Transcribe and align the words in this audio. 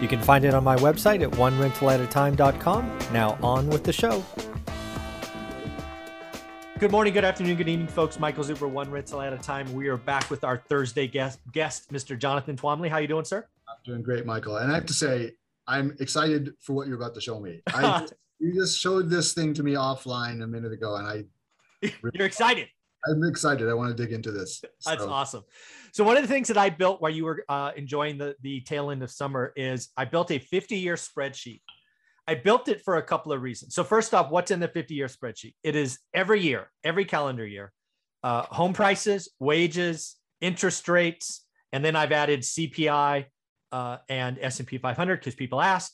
You 0.00 0.08
can 0.08 0.20
find 0.20 0.44
it 0.44 0.54
on 0.54 0.62
my 0.62 0.76
website 0.76 1.22
at 1.22 1.30
onerentalatatime.com. 1.32 2.98
Now, 3.12 3.38
on 3.42 3.68
with 3.68 3.84
the 3.84 3.92
show. 3.92 4.24
Good 6.78 6.90
morning, 6.90 7.14
good 7.14 7.24
afternoon, 7.24 7.56
good 7.56 7.70
evening, 7.70 7.88
folks. 7.88 8.20
Michael 8.20 8.44
Zuber, 8.44 8.68
One 8.68 8.90
Rental 8.90 9.22
at 9.22 9.32
a 9.32 9.38
Time. 9.38 9.72
We 9.72 9.88
are 9.88 9.96
back 9.96 10.28
with 10.28 10.44
our 10.44 10.58
Thursday 10.58 11.06
guest, 11.06 11.40
guest 11.52 11.90
Mr. 11.90 12.18
Jonathan 12.18 12.54
Twombly. 12.54 12.90
How 12.90 12.98
you 12.98 13.08
doing, 13.08 13.24
sir? 13.24 13.46
I'm 13.66 13.76
doing 13.86 14.02
great, 14.02 14.26
Michael. 14.26 14.58
And 14.58 14.70
I 14.70 14.74
have 14.74 14.84
to 14.84 14.92
say, 14.92 15.32
I'm 15.66 15.96
excited 16.00 16.52
for 16.60 16.74
what 16.74 16.86
you're 16.86 16.96
about 16.96 17.14
to 17.14 17.20
show 17.22 17.40
me. 17.40 17.62
I, 17.68 18.06
you 18.38 18.52
just 18.52 18.78
showed 18.78 19.08
this 19.08 19.32
thing 19.32 19.54
to 19.54 19.62
me 19.62 19.72
offline 19.72 20.42
a 20.42 20.46
minute 20.46 20.72
ago, 20.72 20.96
and 20.96 21.06
I 21.06 21.24
you're 22.12 22.26
excited. 22.26 22.68
I'm 23.08 23.22
excited. 23.24 23.68
I 23.68 23.74
want 23.74 23.96
to 23.96 24.02
dig 24.02 24.12
into 24.12 24.32
this. 24.32 24.62
That's 24.84 25.02
awesome. 25.02 25.44
So 25.92 26.04
one 26.04 26.16
of 26.16 26.22
the 26.22 26.28
things 26.28 26.48
that 26.48 26.58
I 26.58 26.70
built 26.70 27.00
while 27.00 27.10
you 27.10 27.24
were 27.24 27.44
uh, 27.48 27.72
enjoying 27.76 28.18
the 28.18 28.34
the 28.42 28.60
tail 28.60 28.90
end 28.90 29.02
of 29.02 29.10
summer 29.10 29.52
is 29.56 29.88
I 29.96 30.04
built 30.04 30.30
a 30.30 30.38
50 30.38 30.76
year 30.76 30.94
spreadsheet. 30.94 31.60
I 32.28 32.34
built 32.34 32.68
it 32.68 32.82
for 32.82 32.96
a 32.96 33.02
couple 33.02 33.32
of 33.32 33.40
reasons. 33.40 33.74
So 33.74 33.84
first 33.84 34.12
off, 34.12 34.30
what's 34.30 34.50
in 34.50 34.60
the 34.60 34.68
50 34.68 34.94
year 34.94 35.06
spreadsheet? 35.06 35.54
It 35.62 35.76
is 35.76 35.98
every 36.12 36.40
year, 36.40 36.70
every 36.82 37.04
calendar 37.04 37.46
year, 37.46 37.72
uh, 38.24 38.42
home 38.42 38.72
prices, 38.72 39.30
wages, 39.38 40.16
interest 40.40 40.88
rates, 40.88 41.46
and 41.72 41.84
then 41.84 41.94
I've 41.94 42.12
added 42.12 42.40
CPI 42.40 43.26
uh, 43.72 43.96
and 44.08 44.38
S&P 44.40 44.78
500 44.78 45.20
because 45.20 45.34
people 45.34 45.60
ask. 45.60 45.92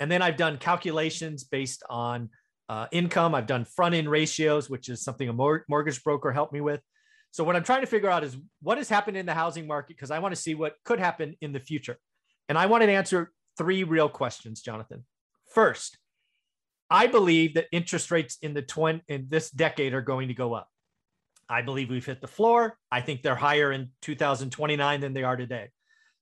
And 0.00 0.10
then 0.10 0.22
I've 0.22 0.36
done 0.36 0.58
calculations 0.58 1.44
based 1.44 1.82
on 1.90 2.30
uh, 2.68 2.86
income. 2.92 3.34
I've 3.34 3.46
done 3.46 3.64
front 3.64 3.94
end 3.94 4.10
ratios, 4.10 4.68
which 4.68 4.88
is 4.88 5.02
something 5.02 5.28
a 5.28 5.32
mor- 5.32 5.64
mortgage 5.68 6.02
broker 6.02 6.32
helped 6.32 6.52
me 6.52 6.60
with. 6.60 6.80
So 7.30 7.44
what 7.44 7.56
I'm 7.56 7.64
trying 7.64 7.82
to 7.82 7.86
figure 7.86 8.10
out 8.10 8.24
is 8.24 8.36
what 8.62 8.78
has 8.78 8.88
happened 8.88 9.16
in 9.16 9.26
the 9.26 9.34
housing 9.34 9.66
market 9.66 9.96
because 9.96 10.10
I 10.10 10.18
want 10.18 10.34
to 10.34 10.40
see 10.40 10.54
what 10.54 10.74
could 10.84 10.98
happen 10.98 11.36
in 11.40 11.52
the 11.52 11.60
future. 11.60 11.98
And 12.48 12.56
I 12.56 12.66
want 12.66 12.82
to 12.82 12.90
answer 12.90 13.32
three 13.56 13.84
real 13.84 14.08
questions, 14.08 14.62
Jonathan. 14.62 15.04
First, 15.52 15.98
I 16.90 17.06
believe 17.06 17.54
that 17.54 17.66
interest 17.70 18.10
rates 18.10 18.38
in 18.40 18.54
the 18.54 18.62
twin 18.62 19.02
in 19.08 19.26
this 19.28 19.50
decade 19.50 19.92
are 19.92 20.00
going 20.00 20.28
to 20.28 20.34
go 20.34 20.54
up. 20.54 20.68
I 21.48 21.62
believe 21.62 21.90
we've 21.90 22.04
hit 22.04 22.20
the 22.20 22.26
floor. 22.26 22.76
I 22.90 23.00
think 23.00 23.22
they're 23.22 23.34
higher 23.34 23.72
in 23.72 23.90
2029 24.02 25.00
than 25.00 25.12
they 25.12 25.22
are 25.22 25.36
today. 25.36 25.68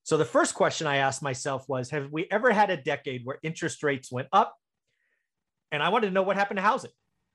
So 0.03 0.17
the 0.17 0.25
first 0.25 0.55
question 0.55 0.87
I 0.87 0.97
asked 0.97 1.21
myself 1.21 1.65
was 1.67 1.89
Have 1.89 2.11
we 2.11 2.27
ever 2.31 2.51
had 2.51 2.69
a 2.69 2.77
decade 2.77 3.25
where 3.25 3.39
interest 3.43 3.83
rates 3.83 4.11
went 4.11 4.27
up? 4.31 4.55
And 5.71 5.83
I 5.83 5.89
wanted 5.89 6.07
to 6.07 6.13
know 6.13 6.23
what 6.23 6.37
happened 6.37 6.57
to 6.57 6.63
housing 6.63 6.91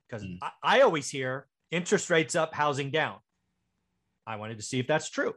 because 0.09 0.25
mm. 0.25 0.39
I, 0.43 0.51
I 0.63 0.81
always 0.81 1.09
hear 1.09 1.47
interest 1.71 2.11
rates 2.11 2.35
up, 2.35 2.55
housing 2.55 2.91
down. 2.91 3.17
I 4.27 4.37
wanted 4.37 4.59
to 4.59 4.63
see 4.63 4.79
if 4.79 4.87
that's 4.87 5.11
true. 5.11 5.35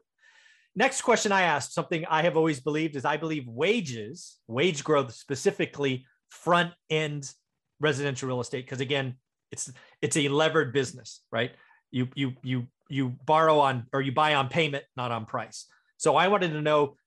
Next 0.75 1.01
question 1.01 1.31
I 1.31 1.43
asked, 1.43 1.73
something 1.73 2.05
I 2.05 2.23
have 2.23 2.35
always 2.35 2.59
believed 2.59 2.95
is 2.95 3.05
I 3.05 3.17
believe 3.17 3.47
wages, 3.47 4.37
wage 4.47 4.83
growth 4.83 5.13
specifically 5.13 6.05
front 6.29 6.73
end 6.89 7.31
residential 7.79 8.27
real 8.27 8.41
estate 8.41 8.65
because 8.65 8.81
again, 8.81 9.15
it's 9.51 9.71
it's 10.01 10.17
a 10.17 10.27
levered 10.27 10.73
business, 10.73 11.21
right? 11.31 11.51
You 11.91 12.09
you 12.15 12.33
you 12.43 12.67
you 12.89 13.15
borrow 13.25 13.59
on 13.59 13.87
or 13.93 14.01
you 14.01 14.11
buy 14.11 14.35
on 14.35 14.49
payment, 14.49 14.83
not 14.97 15.11
on 15.11 15.25
price. 15.25 15.65
So 15.97 16.15
I 16.15 16.27
wanted 16.27 16.51
to 16.51 16.61
know 16.61 16.97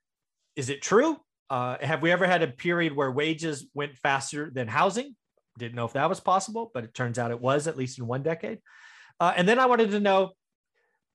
is 0.57 0.71
it 0.71 0.83
true? 0.83 1.17
Uh, 1.51 1.77
have 1.81 2.03
we 2.03 2.11
ever 2.11 2.27
had 2.27 2.43
a 2.43 2.49
period 2.49 2.95
where 2.95 3.11
wages 3.11 3.67
went 3.75 3.97
faster 3.97 4.51
than 4.51 4.67
housing? 4.67 5.15
Didn't 5.59 5.75
know 5.75 5.85
if 5.85 5.93
that 5.93 6.09
was 6.09 6.21
possible, 6.21 6.71
but 6.73 6.85
it 6.85 6.95
turns 6.95 7.19
out 7.19 7.31
it 7.31 7.41
was, 7.41 7.67
at 7.67 7.77
least 7.77 7.99
in 7.99 8.07
one 8.07 8.23
decade. 8.23 8.59
Uh, 9.21 9.33
and 9.37 9.49
then 9.49 9.59
I 9.59 9.67
wanted 9.67 9.91
to 9.91 10.01
know 10.01 10.33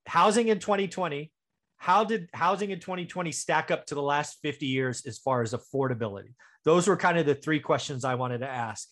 housing 0.06 0.50
in 0.50 0.59
2020. 0.59 1.31
How 1.78 2.04
did 2.04 2.30
housing 2.34 2.72
in 2.72 2.80
2020 2.80 3.31
stack 3.31 3.72
up 3.72 3.86
to 3.88 3.96
the 3.96 4.02
last 4.02 4.40
50 4.42 4.68
years 4.68 5.06
as 5.06 5.18
far 5.18 5.42
as 5.42 5.54
affordability? 5.54 6.34
Those 6.64 6.88
were 6.88 6.96
kind 6.96 7.18
of 7.18 7.26
the 7.26 7.36
three 7.36 7.59
questions 7.59 8.06
I 8.06 8.16
wanted 8.16 8.40
to 8.40 8.50
ask. 8.50 8.88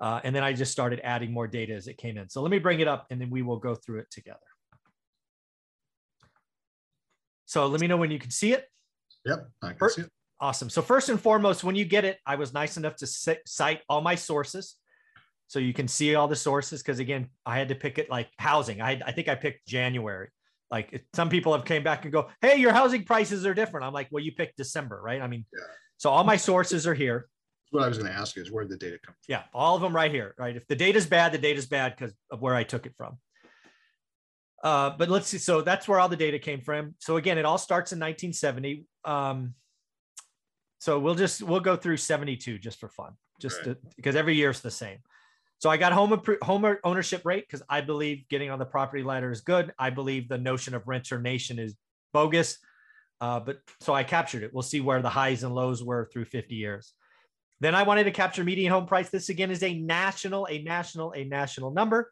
Uh, 0.00 0.20
and 0.24 0.34
then 0.34 0.42
I 0.42 0.54
just 0.54 0.72
started 0.72 1.00
adding 1.04 1.32
more 1.32 1.46
data 1.46 1.74
as 1.74 1.86
it 1.86 1.98
came 1.98 2.16
in. 2.16 2.30
So 2.30 2.40
let 2.40 2.50
me 2.50 2.58
bring 2.58 2.80
it 2.80 2.88
up 2.88 3.06
and 3.10 3.20
then 3.20 3.28
we 3.28 3.42
will 3.42 3.58
go 3.58 3.74
through 3.74 3.98
it 4.00 4.10
together. 4.10 4.38
So 7.44 7.66
let 7.66 7.80
me 7.80 7.86
know 7.86 7.98
when 7.98 8.10
you 8.10 8.18
can 8.18 8.30
see 8.30 8.52
it. 8.52 8.64
Yep, 9.26 9.48
I 9.62 9.72
can 9.72 9.90
see 9.90 10.02
it. 10.02 10.10
Awesome. 10.40 10.70
So 10.70 10.80
first 10.80 11.10
and 11.10 11.20
foremost, 11.20 11.62
when 11.64 11.76
you 11.76 11.84
get 11.84 12.06
it, 12.06 12.18
I 12.24 12.36
was 12.36 12.54
nice 12.54 12.78
enough 12.78 12.96
to 12.96 13.06
cite 13.06 13.80
all 13.90 14.00
my 14.00 14.14
sources, 14.14 14.76
so 15.50 15.58
you 15.58 15.74
can 15.74 15.88
see 15.88 16.14
all 16.14 16.28
the 16.28 16.36
sources. 16.36 16.80
Because 16.80 17.00
again, 17.00 17.28
I 17.44 17.58
had 17.58 17.70
to 17.70 17.74
pick 17.74 17.98
it 17.98 18.08
like 18.08 18.28
housing. 18.38 18.80
I 18.80 19.00
I 19.04 19.10
think 19.10 19.28
I 19.28 19.34
picked 19.34 19.66
January. 19.66 20.28
Like 20.70 21.04
some 21.12 21.28
people 21.28 21.52
have 21.52 21.64
came 21.64 21.82
back 21.82 22.04
and 22.04 22.12
go, 22.12 22.28
"Hey, 22.40 22.56
your 22.56 22.72
housing 22.72 23.04
prices 23.04 23.44
are 23.44 23.52
different." 23.52 23.84
I'm 23.84 23.92
like, 23.92 24.06
"Well, 24.12 24.22
you 24.22 24.30
picked 24.30 24.56
December, 24.56 25.02
right?" 25.02 25.20
I 25.20 25.26
mean, 25.26 25.44
yeah. 25.52 25.64
so 25.96 26.08
all 26.08 26.22
my 26.22 26.36
sources 26.36 26.86
are 26.86 26.94
here. 26.94 27.28
What 27.72 27.82
I 27.82 27.88
was 27.88 27.98
going 27.98 28.10
to 28.10 28.16
ask 28.16 28.38
is 28.38 28.52
where 28.52 28.62
did 28.64 28.70
the 28.70 28.76
data 28.76 28.98
come 29.04 29.14
from? 29.14 29.24
Yeah, 29.26 29.42
all 29.52 29.74
of 29.74 29.82
them 29.82 29.94
right 29.94 30.12
here, 30.12 30.36
right? 30.38 30.54
If 30.54 30.68
the 30.68 30.76
data 30.76 30.96
is 30.98 31.06
bad, 31.06 31.32
the 31.32 31.38
data 31.38 31.58
is 31.58 31.66
bad 31.66 31.96
because 31.96 32.14
of 32.30 32.40
where 32.40 32.54
I 32.54 32.62
took 32.62 32.86
it 32.86 32.94
from. 32.96 33.18
Uh, 34.62 34.90
but 34.96 35.08
let's 35.08 35.26
see. 35.26 35.38
So 35.38 35.62
that's 35.62 35.88
where 35.88 35.98
all 35.98 36.08
the 36.08 36.16
data 36.16 36.38
came 36.38 36.60
from. 36.60 36.94
So 37.00 37.16
again, 37.16 37.38
it 37.38 37.44
all 37.44 37.58
starts 37.58 37.90
in 37.90 37.98
1970. 37.98 38.84
Um, 39.04 39.54
so 40.78 41.00
we'll 41.00 41.16
just 41.16 41.42
we'll 41.42 41.60
go 41.60 41.74
through 41.74 41.96
72 41.96 42.58
just 42.58 42.78
for 42.78 42.88
fun, 42.88 43.14
just 43.40 43.66
right. 43.66 43.76
because 43.96 44.14
every 44.14 44.36
year 44.36 44.50
is 44.50 44.60
the 44.60 44.70
same. 44.70 44.98
So 45.60 45.70
I 45.70 45.76
got 45.76 45.92
home 45.92 46.20
home 46.42 46.76
ownership 46.84 47.22
rate 47.24 47.46
because 47.46 47.62
I 47.68 47.80
believe 47.80 48.28
getting 48.28 48.50
on 48.50 48.58
the 48.58 48.64
property 48.64 49.02
ladder 49.02 49.30
is 49.30 49.40
good. 49.40 49.72
I 49.78 49.90
believe 49.90 50.28
the 50.28 50.38
notion 50.38 50.74
of 50.74 50.88
renter 50.88 51.20
nation 51.20 51.58
is 51.58 51.74
bogus. 52.12 52.58
Uh, 53.20 53.38
but 53.38 53.60
so 53.80 53.94
I 53.94 54.02
captured 54.02 54.42
it. 54.42 54.52
We'll 54.52 54.62
see 54.62 54.80
where 54.80 55.02
the 55.02 55.10
highs 55.10 55.42
and 55.44 55.54
lows 55.54 55.84
were 55.84 56.08
through 56.12 56.24
50 56.24 56.54
years. 56.54 56.92
Then 57.60 57.74
I 57.74 57.82
wanted 57.82 58.04
to 58.04 58.10
capture 58.10 58.42
median 58.42 58.72
home 58.72 58.86
price. 58.86 59.10
This 59.10 59.28
again 59.28 59.50
is 59.50 59.62
a 59.62 59.78
national, 59.78 60.46
a 60.50 60.62
national, 60.62 61.12
a 61.12 61.24
national 61.24 61.72
number 61.72 62.10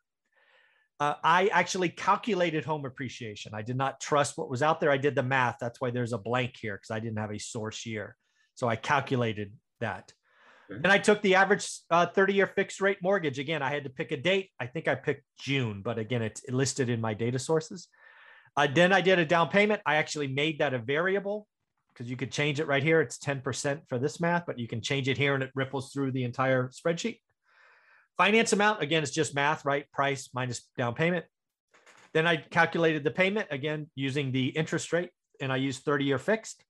uh, 1.01 1.15
I 1.23 1.47
actually 1.49 1.91
calculated 1.91 2.65
home 2.65 2.85
appreciation. 2.85 3.55
I 3.55 3.63
did 3.63 3.77
not 3.77 4.01
trust 4.01 4.37
what 4.37 4.51
was 4.51 4.63
out 4.63 4.81
there. 4.81 4.91
I 4.91 4.97
did 4.97 5.15
the 5.15 5.23
math. 5.23 5.57
That's 5.61 5.81
why 5.81 5.91
there's 5.91 6.13
a 6.13 6.19
blank 6.19 6.57
here 6.61 6.77
because 6.77 6.91
I 6.91 6.99
didn't 6.99 7.19
have 7.19 7.31
a 7.31 7.39
source 7.39 7.87
year. 7.87 8.17
So 8.57 8.69
I 8.69 8.75
calculated 8.75 9.53
that. 9.81 10.13
And 10.71 10.87
I 10.87 10.99
took 10.99 11.23
the 11.23 11.35
average 11.35 11.67
30 11.91 12.33
uh, 12.33 12.35
year 12.35 12.47
fixed 12.47 12.81
rate 12.81 12.99
mortgage. 13.03 13.39
Again, 13.39 13.63
I 13.63 13.71
had 13.71 13.85
to 13.85 13.91
pick 13.91 14.13
a 14.13 14.17
date. 14.17 14.51
I 14.61 14.67
think 14.67 14.87
I 14.87 14.95
picked 14.95 15.25
June, 15.39 15.81
but 15.83 15.99
again, 15.99 16.23
it's 16.23 16.43
listed 16.49 16.91
in 16.91 17.01
my 17.01 17.15
data 17.15 17.39
sources. 17.39 17.89
Uh, 18.57 18.67
then 18.73 18.93
I 18.93 19.01
did 19.01 19.19
a 19.19 19.25
down 19.25 19.49
payment. 19.49 19.81
I 19.87 19.97
actually 19.97 20.27
made 20.27 20.59
that 20.59 20.75
a 20.75 20.79
variable 20.79 21.47
because 21.89 22.11
you 22.11 22.17
could 22.17 22.31
change 22.31 22.61
it 22.61 22.67
right 22.67 22.83
here. 22.83 23.01
It's 23.01 23.19
10% 23.19 23.81
for 23.89 23.99
this 23.99 24.21
math, 24.21 24.45
but 24.47 24.59
you 24.59 24.69
can 24.69 24.81
change 24.81 25.09
it 25.09 25.17
here 25.17 25.35
and 25.35 25.43
it 25.43 25.51
ripples 25.55 25.93
through 25.93 26.13
the 26.13 26.25
entire 26.25 26.69
spreadsheet. 26.69 27.21
Finance 28.17 28.53
amount, 28.53 28.83
again, 28.83 29.03
it's 29.03 29.13
just 29.13 29.35
math, 29.35 29.65
right? 29.65 29.91
Price 29.93 30.29
minus 30.35 30.69
down 30.77 30.95
payment. 30.95 31.25
Then 32.13 32.27
I 32.27 32.37
calculated 32.37 33.05
the 33.05 33.11
payment, 33.11 33.49
again, 33.51 33.91
using 33.95 34.33
the 34.33 34.49
interest 34.49 34.93
rate, 34.93 35.11
and 35.41 35.53
I 35.53 35.57
used 35.57 35.85
30 35.85 36.05
year 36.05 36.19
fixed. 36.19 36.65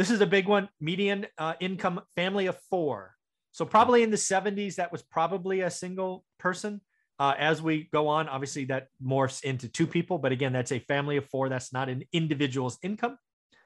This 0.00 0.10
is 0.10 0.22
a 0.22 0.26
big 0.26 0.48
one 0.48 0.70
median 0.80 1.26
uh, 1.36 1.52
income 1.60 2.00
family 2.16 2.46
of 2.46 2.56
four. 2.70 3.14
So, 3.52 3.66
probably 3.66 4.02
in 4.02 4.10
the 4.10 4.16
70s, 4.16 4.76
that 4.76 4.90
was 4.90 5.02
probably 5.02 5.60
a 5.60 5.70
single 5.70 6.24
person. 6.38 6.80
Uh, 7.18 7.34
as 7.38 7.60
we 7.60 7.86
go 7.92 8.08
on, 8.08 8.26
obviously 8.26 8.64
that 8.64 8.86
morphs 9.04 9.44
into 9.44 9.68
two 9.68 9.86
people, 9.86 10.16
but 10.16 10.32
again, 10.32 10.54
that's 10.54 10.72
a 10.72 10.78
family 10.78 11.18
of 11.18 11.26
four. 11.26 11.50
That's 11.50 11.70
not 11.70 11.90
an 11.90 12.04
individual's 12.14 12.78
income. 12.82 13.18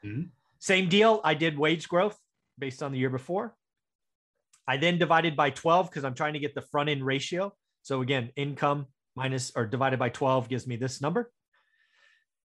Mm-hmm. 0.05 0.23
Same 0.59 0.89
deal. 0.89 1.21
I 1.23 1.35
did 1.35 1.57
wage 1.57 1.89
growth 1.89 2.19
based 2.59 2.83
on 2.83 2.91
the 2.91 2.99
year 2.99 3.11
before. 3.11 3.55
I 4.67 4.77
then 4.77 4.99
divided 4.99 5.37
by 5.37 5.51
12 5.51 5.89
because 5.89 6.03
I'm 6.03 6.15
trying 6.15 6.33
to 6.33 6.41
get 6.41 6.57
the 6.57 6.63
front 6.63 6.89
end 6.89 7.07
ratio. 7.07 7.55
So 7.83 8.03
again, 8.03 8.31
income 8.35 8.87
minus 9.15 9.53
or 9.55 9.67
divided 9.67 10.01
by 10.01 10.09
12 10.09 10.49
gives 10.49 10.67
me 10.67 10.75
this 10.75 11.01
number. 11.01 11.31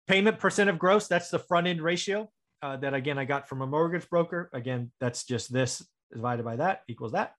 Payment 0.09 0.41
percent 0.41 0.71
of 0.71 0.77
gross, 0.77 1.07
that's 1.07 1.31
the 1.31 1.39
front 1.39 1.69
end 1.69 1.81
ratio 1.81 2.33
uh, 2.67 2.77
that 2.79 2.95
again 2.95 3.19
I 3.19 3.25
got 3.25 3.49
from 3.49 3.63
a 3.63 3.67
mortgage 3.67 4.09
broker. 4.09 4.51
Again, 4.53 4.91
that's 5.01 5.25
just 5.25 5.53
this 5.53 5.87
divided 6.13 6.45
by 6.45 6.57
that 6.57 6.83
equals 6.89 7.13
that. 7.13 7.35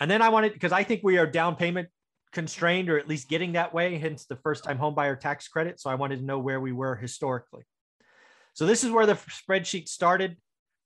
And 0.00 0.10
then 0.10 0.22
I 0.22 0.28
wanted 0.28 0.52
because 0.52 0.72
I 0.72 0.82
think 0.82 1.02
we 1.02 1.18
are 1.18 1.26
down 1.26 1.56
payment 1.56 1.88
constrained 2.32 2.90
or 2.90 2.98
at 2.98 3.08
least 3.08 3.28
getting 3.28 3.52
that 3.52 3.72
way, 3.72 3.96
hence 3.96 4.26
the 4.26 4.36
first 4.36 4.64
time 4.64 4.76
home 4.76 4.94
buyer 4.94 5.14
tax 5.14 5.46
credit. 5.46 5.80
So 5.80 5.88
I 5.88 5.94
wanted 5.94 6.18
to 6.18 6.24
know 6.24 6.40
where 6.40 6.60
we 6.60 6.72
were 6.72 6.96
historically. 6.96 7.62
So 8.54 8.66
this 8.66 8.82
is 8.82 8.90
where 8.90 9.06
the 9.06 9.14
spreadsheet 9.14 9.88
started. 9.88 10.36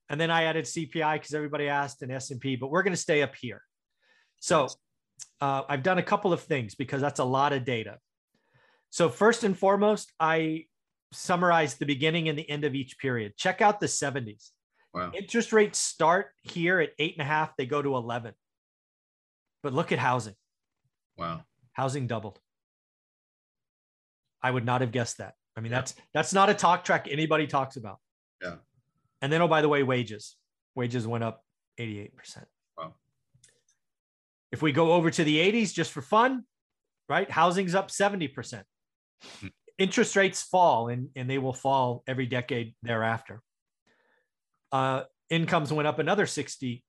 And 0.09 0.21
then 0.21 0.31
I 0.31 0.43
added 0.43 0.65
CPI 0.65 1.15
because 1.15 1.33
everybody 1.33 1.67
asked 1.67 2.01
in 2.01 2.11
S&P, 2.11 2.55
but 2.55 2.71
we're 2.71 2.83
going 2.83 2.93
to 2.93 2.97
stay 2.97 3.21
up 3.21 3.35
here. 3.35 3.61
So 4.39 4.67
uh, 5.41 5.63
I've 5.67 5.83
done 5.83 5.97
a 5.97 6.03
couple 6.03 6.33
of 6.33 6.41
things 6.41 6.75
because 6.75 7.01
that's 7.01 7.19
a 7.19 7.23
lot 7.25 7.53
of 7.53 7.65
data. 7.65 7.97
So 8.89 9.09
first 9.09 9.43
and 9.43 9.57
foremost, 9.57 10.11
I 10.19 10.65
summarized 11.11 11.79
the 11.79 11.85
beginning 11.85 12.29
and 12.29 12.37
the 12.37 12.49
end 12.49 12.63
of 12.65 12.75
each 12.75 12.97
period. 12.99 13.33
Check 13.37 13.61
out 13.61 13.79
the 13.79 13.87
70s. 13.87 14.49
Wow. 14.93 15.11
Interest 15.13 15.53
rates 15.53 15.77
start 15.79 16.27
here 16.43 16.79
at 16.79 16.91
eight 16.99 17.13
and 17.17 17.21
a 17.21 17.29
half, 17.29 17.55
they 17.57 17.65
go 17.65 17.81
to 17.81 17.95
11. 17.95 18.33
But 19.61 19.73
look 19.73 19.91
at 19.91 19.99
housing. 19.99 20.35
Wow. 21.17 21.41
Housing 21.73 22.07
doubled. 22.07 22.39
I 24.41 24.51
would 24.51 24.65
not 24.65 24.81
have 24.81 24.91
guessed 24.91 25.17
that. 25.17 25.33
I 25.57 25.61
mean, 25.61 25.71
Yeah. 25.71 25.79
that's 25.79 25.95
that's 26.13 26.33
not 26.33 26.49
a 26.49 26.53
talk 26.53 26.85
track 26.85 27.07
anybody 27.09 27.45
talks 27.45 27.75
about. 27.75 27.99
Yeah. 28.41 28.55
And 29.21 29.31
then, 29.33 29.41
oh, 29.41 29.47
by 29.47 29.61
the 29.61 29.67
way, 29.69 29.83
wages. 29.83 30.37
Wages 30.75 31.05
went 31.05 31.23
up 31.25 31.43
88%. 31.77 32.45
Wow. 32.77 32.93
If 34.51 34.61
we 34.61 34.71
go 34.71 34.93
over 34.93 35.11
to 35.11 35.23
the 35.23 35.37
80s 35.37 35.73
just 35.73 35.91
for 35.91 36.01
fun, 36.01 36.45
right? 37.09 37.29
Housing's 37.29 37.75
up 37.75 37.89
70%. 37.89 38.63
Interest 39.79 40.15
rates 40.17 40.43
fall 40.43 40.89
and, 40.89 41.09
and 41.15 41.29
they 41.29 41.37
will 41.37 41.53
fall 41.53 42.03
every 42.05 42.25
decade 42.25 42.75
thereafter. 42.83 43.41
Uh, 44.71 45.03
incomes 45.29 45.71
went 45.73 45.87
up 45.87 45.99
another 45.99 46.25
63%. 46.25 46.81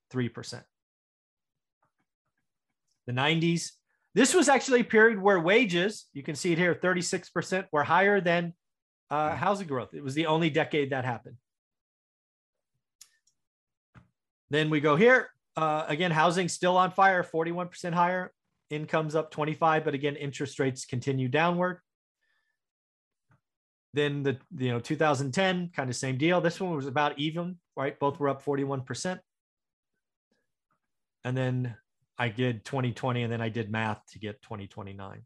The 3.07 3.13
90s. 3.13 3.71
This 4.15 4.35
was 4.35 4.49
actually 4.49 4.81
a 4.81 4.85
period 4.85 5.23
where 5.23 5.39
wages, 5.39 6.07
you 6.13 6.25
can 6.25 6.35
see 6.35 6.53
it 6.53 6.59
here, 6.59 6.75
36% 6.75 7.67
were 7.71 7.85
higher 7.85 8.21
than 8.21 8.55
uh, 9.09 9.31
Hmm. 9.31 9.37
housing 9.37 9.69
growth. 9.69 9.95
It 9.95 10.03
was 10.03 10.15
the 10.15 10.27
only 10.27 10.51
decade 10.51 10.91
that 10.91 11.05
happened. 11.05 11.37
Then 14.51 14.69
we 14.69 14.81
go 14.81 14.97
here. 14.97 15.31
Uh, 15.57 15.85
again, 15.87 16.11
housing 16.11 16.49
still 16.49 16.77
on 16.77 16.91
fire, 16.91 17.23
41% 17.23 17.93
higher. 17.93 18.33
Incomes 18.71 19.15
up 19.15 19.31
25, 19.31 19.85
but 19.85 19.95
again, 19.95 20.17
interest 20.17 20.59
rates 20.59 20.85
continue 20.85 21.29
downward. 21.29 21.81
Then 23.93 24.23
the 24.23 24.39
you 24.57 24.71
know 24.71 24.81
2010 24.81 25.71
kind 25.75 25.91
of 25.91 25.97
same 25.97 26.17
deal. 26.17 26.41
This 26.41 26.61
one 26.61 26.75
was 26.75 26.87
about 26.87 27.19
even, 27.19 27.57
right? 27.77 27.99
Both 27.99 28.21
were 28.21 28.29
up 28.29 28.45
41%. 28.45 29.19
And 31.25 31.37
then 31.37 31.77
I 32.19 32.29
did 32.29 32.65
2020 32.65 33.23
and 33.23 33.33
then 33.33 33.41
I 33.41 33.49
did 33.49 33.71
math 33.71 34.01
to 34.13 34.19
get 34.19 34.41
2029. 34.43 35.23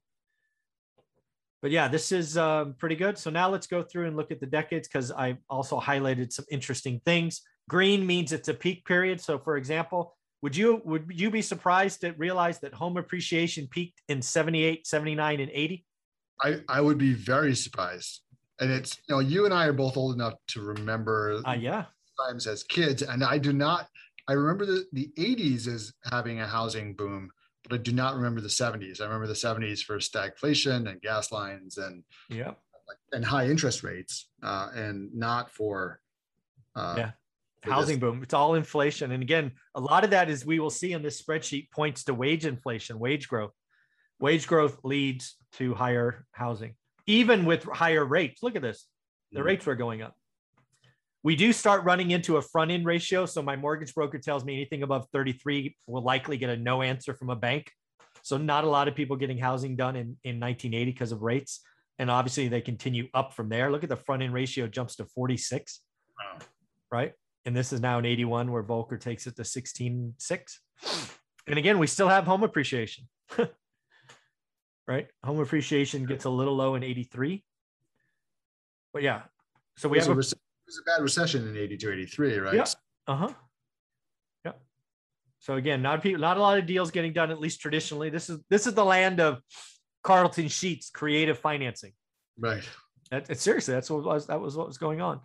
But 1.61 1.70
yeah, 1.70 1.88
this 1.88 2.12
is 2.12 2.37
um, 2.37 2.75
pretty 2.78 2.94
good. 2.94 3.16
So 3.16 3.31
now 3.31 3.49
let's 3.49 3.66
go 3.66 3.82
through 3.82 4.06
and 4.06 4.16
look 4.16 4.31
at 4.31 4.38
the 4.38 4.46
decades 4.46 4.87
because 4.87 5.10
I 5.10 5.38
also 5.49 5.81
highlighted 5.81 6.32
some 6.32 6.44
interesting 6.50 7.00
things. 7.06 7.40
Green 7.69 8.06
means 8.06 8.32
it's 8.32 8.49
a 8.49 8.55
peak 8.55 8.84
period. 8.84 9.20
So 9.20 9.38
for 9.38 9.56
example, 9.56 10.14
would 10.43 10.55
you 10.55 10.82
would 10.84 11.06
you 11.08 11.31
be 11.31 11.40
surprised 11.40 12.02
to 12.02 12.12
realize 12.19 12.60
that 12.60 12.75
home 12.75 12.99
appreciation 12.99 13.67
peaked 13.67 14.02
in 14.08 14.20
78, 14.20 14.87
79, 14.87 15.40
and 15.40 15.50
80? 15.50 15.87
I, 16.43 16.60
I 16.69 16.81
would 16.82 16.99
be 16.99 17.14
very 17.14 17.55
surprised. 17.55 18.20
And 18.60 18.70
it's, 18.70 18.98
you 19.08 19.14
know, 19.14 19.20
you 19.20 19.44
and 19.44 19.54
I 19.54 19.66
are 19.66 19.72
both 19.72 19.96
old 19.96 20.14
enough 20.14 20.34
to 20.48 20.62
remember 20.62 21.40
Uh, 21.44 21.52
yeah. 21.52 21.86
times 22.20 22.46
as 22.46 22.62
kids. 22.64 23.02
And 23.02 23.24
I 23.24 23.38
do 23.38 23.52
not, 23.52 23.88
I 24.28 24.34
remember 24.34 24.64
the, 24.66 24.86
the 24.92 25.10
80s 25.18 25.66
as 25.66 25.92
having 26.10 26.40
a 26.40 26.46
housing 26.46 26.94
boom, 26.94 27.30
but 27.68 27.74
I 27.74 27.82
do 27.82 27.92
not 27.92 28.14
remember 28.14 28.40
the 28.40 28.48
70s. 28.48 29.00
I 29.00 29.04
remember 29.04 29.26
the 29.26 29.34
70s 29.34 29.82
for 29.82 29.98
stagflation 29.98 30.88
and 30.88 31.00
gas 31.00 31.32
lines 31.32 31.78
and, 31.78 32.04
Yeah. 32.28 32.54
and 33.12 33.24
high 33.24 33.46
interest 33.48 33.82
rates 33.82 34.30
uh, 34.42 34.70
and 34.74 35.12
not 35.14 35.50
for, 35.50 36.00
uh, 36.76 36.94
Yeah. 36.96 37.10
for 37.62 37.70
housing 37.72 37.96
this. 37.96 38.00
boom. 38.00 38.22
It's 38.22 38.34
all 38.34 38.54
inflation. 38.54 39.10
And 39.10 39.22
again, 39.22 39.52
a 39.74 39.80
lot 39.80 40.04
of 40.04 40.10
that 40.10 40.30
is 40.30 40.46
we 40.46 40.60
will 40.60 40.70
see 40.70 40.92
in 40.92 41.02
this 41.02 41.20
spreadsheet 41.20 41.70
points 41.72 42.04
to 42.04 42.14
wage 42.14 42.46
inflation, 42.46 43.00
wage 43.00 43.26
growth. 43.28 43.52
Wage 44.20 44.46
growth 44.46 44.78
leads 44.84 45.36
to 45.54 45.74
higher 45.74 46.24
housing, 46.32 46.76
even 47.06 47.44
with 47.44 47.64
higher 47.64 48.04
rates. 48.04 48.42
Look 48.42 48.56
at 48.56 48.62
this. 48.62 48.86
The 49.32 49.40
Mhm. 49.40 49.44
rates 49.44 49.66
were 49.66 49.74
going 49.74 50.02
up. 50.02 50.14
We 51.22 51.36
do 51.36 51.52
start 51.52 51.84
running 51.84 52.10
into 52.10 52.36
a 52.36 52.42
front 52.42 52.70
end 52.70 52.84
ratio. 52.84 53.24
So 53.26 53.42
my 53.42 53.56
mortgage 53.56 53.94
broker 53.94 54.18
tells 54.18 54.44
me 54.44 54.54
anything 54.54 54.82
above 54.82 55.08
33 55.12 55.76
will 55.86 56.02
likely 56.02 56.36
get 56.36 56.50
a 56.50 56.56
no 56.56 56.82
answer 56.82 57.14
from 57.14 57.30
a 57.30 57.36
bank. 57.36 57.70
So 58.22 58.36
not 58.36 58.64
a 58.64 58.68
lot 58.68 58.88
of 58.88 58.94
people 58.94 59.16
getting 59.16 59.38
housing 59.38 59.76
done 59.76 59.96
in, 59.96 60.16
in 60.24 60.38
1980 60.38 60.92
because 60.92 61.12
of 61.12 61.22
rates. 61.22 61.60
And 61.98 62.10
obviously 62.10 62.48
they 62.48 62.60
continue 62.60 63.08
up 63.14 63.32
from 63.34 63.48
there. 63.48 63.70
Look 63.70 63.82
at 63.84 63.88
the 63.88 63.96
front 63.96 64.22
end 64.22 64.34
ratio 64.34 64.66
jumps 64.66 64.96
to 64.96 65.06
46 65.06 65.80
Wow. 66.18 66.38
right? 66.90 67.12
And 67.46 67.56
this 67.56 67.72
is 67.72 67.80
now 67.80 67.98
an 67.98 68.04
81 68.04 68.50
where 68.50 68.62
Volcker 68.62 68.98
takes 69.00 69.26
it 69.26 69.36
to 69.36 69.44
16.6. 69.44 70.60
And 71.46 71.58
again, 71.58 71.78
we 71.78 71.86
still 71.86 72.08
have 72.08 72.24
home 72.24 72.42
appreciation, 72.42 73.06
right? 74.86 75.08
Home 75.25 75.40
appreciation 75.40 76.04
gets 76.06 76.25
a 76.25 76.31
little 76.31 76.54
low 76.56 76.75
in 76.75 76.82
83. 76.82 77.42
But 78.92 79.02
yeah, 79.02 79.22
so 79.76 79.88
we 79.88 79.98
It 79.98 80.00
was, 80.00 80.06
have 80.06 80.16
a 80.16 80.20
a, 80.20 80.22
it 80.22 80.66
was 80.66 80.81
a 80.81 80.90
bad 80.90 81.02
recession 81.02 81.48
in 81.48 81.56
82, 81.56 81.90
83, 81.92 82.38
right? 82.38 82.54
Yeah. 82.54 82.64
uh-huh. 83.06 83.32
Yeah. 84.44 84.52
So 85.40 85.54
again, 85.54 85.82
not 85.82 86.02
people, 86.02 86.20
not 86.20 86.36
a 86.36 86.40
lot 86.40 86.58
of 86.58 86.66
deals 86.66 86.90
getting 86.90 87.12
done, 87.12 87.31
at 87.31 87.40
least 87.40 87.60
traditionally. 87.60 88.10
This 88.10 88.31
is 88.31 88.38
this 88.50 88.66
is 88.66 88.75
the 88.75 88.84
land 88.84 89.20
of 89.20 89.40
Carleton 90.04 90.48
Sheets 90.48 90.90
creative 90.90 91.38
financing. 91.38 91.92
Right. 92.38 92.62
That, 93.10 93.28
it- 93.31 93.40
seriously, 93.40 93.75
that's 93.75 93.90
what 93.90 94.04
was 94.04 94.26
that 94.28 94.40
was 94.40 94.56
what 94.56 94.66
was 94.69 94.78
going 94.78 95.00
on. 95.00 95.20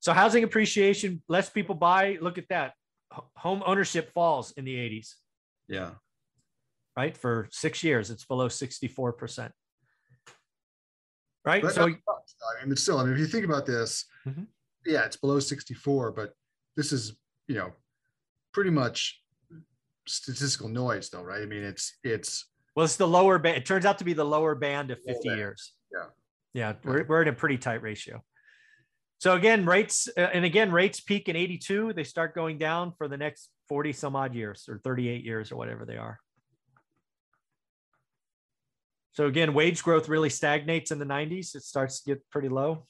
So 0.00 0.12
housing 0.12 0.44
appreciation, 0.44 1.22
less 1.28 1.50
people 1.50 1.74
buy. 1.74 2.18
Look 2.20 2.38
at 2.38 2.48
that. 2.50 2.74
H- 3.12 3.20
Home 3.38 3.62
ownership 3.66 4.12
falls 4.12 4.52
in 4.52 4.64
the 4.64 4.74
80s, 4.76 5.14
Yeah. 5.66 5.90
Right? 6.98 7.16
For 7.16 7.46
six 7.52 7.84
years, 7.84 8.10
it's 8.10 8.24
below 8.24 8.48
64%. 8.48 9.52
Right. 11.44 11.62
But 11.62 11.72
so 11.72 11.82
I 11.84 11.86
mean, 11.86 12.72
it's 12.72 12.82
still, 12.82 12.98
I 12.98 13.04
mean, 13.04 13.12
if 13.12 13.20
you 13.20 13.26
think 13.26 13.44
about 13.44 13.66
this, 13.66 14.04
Mhm. 14.26 14.48
yeah, 14.84 15.04
it's 15.04 15.16
below 15.16 15.38
64, 15.38 16.10
but 16.10 16.34
this 16.76 16.92
is, 16.92 17.16
you 17.46 17.54
know, 17.54 17.72
pretty 18.52 18.70
much 18.70 19.22
statistical 20.08 20.68
noise 20.68 21.08
though, 21.10 21.22
right? 21.22 21.40
I 21.40 21.46
mean, 21.46 21.62
it's, 21.62 21.96
it's, 22.02 22.46
well, 22.74 22.84
it's 22.84 22.96
the 22.96 23.06
lower 23.06 23.38
band. 23.38 23.56
It 23.58 23.64
turns 23.64 23.84
out 23.86 23.98
to 23.98 24.04
be 24.04 24.12
the 24.12 24.24
lower 24.24 24.56
band 24.56 24.90
of 24.90 24.98
50 25.06 25.28
band, 25.28 25.38
years. 25.38 25.74
yeah. 25.92 26.06
Yeah. 26.52 26.72
We're, 26.82 27.04
we're 27.04 27.22
in 27.22 27.28
a 27.28 27.32
pretty 27.32 27.58
tight 27.58 27.82
ratio. 27.82 28.24
So 29.20 29.34
again, 29.34 29.64
rates, 29.66 30.08
uh, 30.16 30.20
and 30.20 30.44
again, 30.44 30.72
rates 30.72 30.98
peak 31.00 31.28
in 31.28 31.36
82. 31.36 31.92
They 31.92 32.04
start 32.04 32.34
going 32.34 32.58
down 32.58 32.92
for 32.98 33.06
the 33.06 33.16
next 33.16 33.50
40 33.68 33.92
some 33.92 34.16
odd 34.16 34.34
years 34.34 34.68
or 34.68 34.78
38 34.78 35.24
years 35.24 35.52
or 35.52 35.56
whatever 35.56 35.84
they 35.84 35.96
are. 35.96 36.18
So 39.18 39.26
again, 39.26 39.52
wage 39.52 39.82
growth 39.82 40.08
really 40.08 40.30
stagnates 40.30 40.92
in 40.92 41.00
the 41.00 41.04
90s. 41.04 41.56
It 41.56 41.64
starts 41.64 42.02
to 42.02 42.10
get 42.10 42.30
pretty 42.30 42.48
low. 42.48 42.84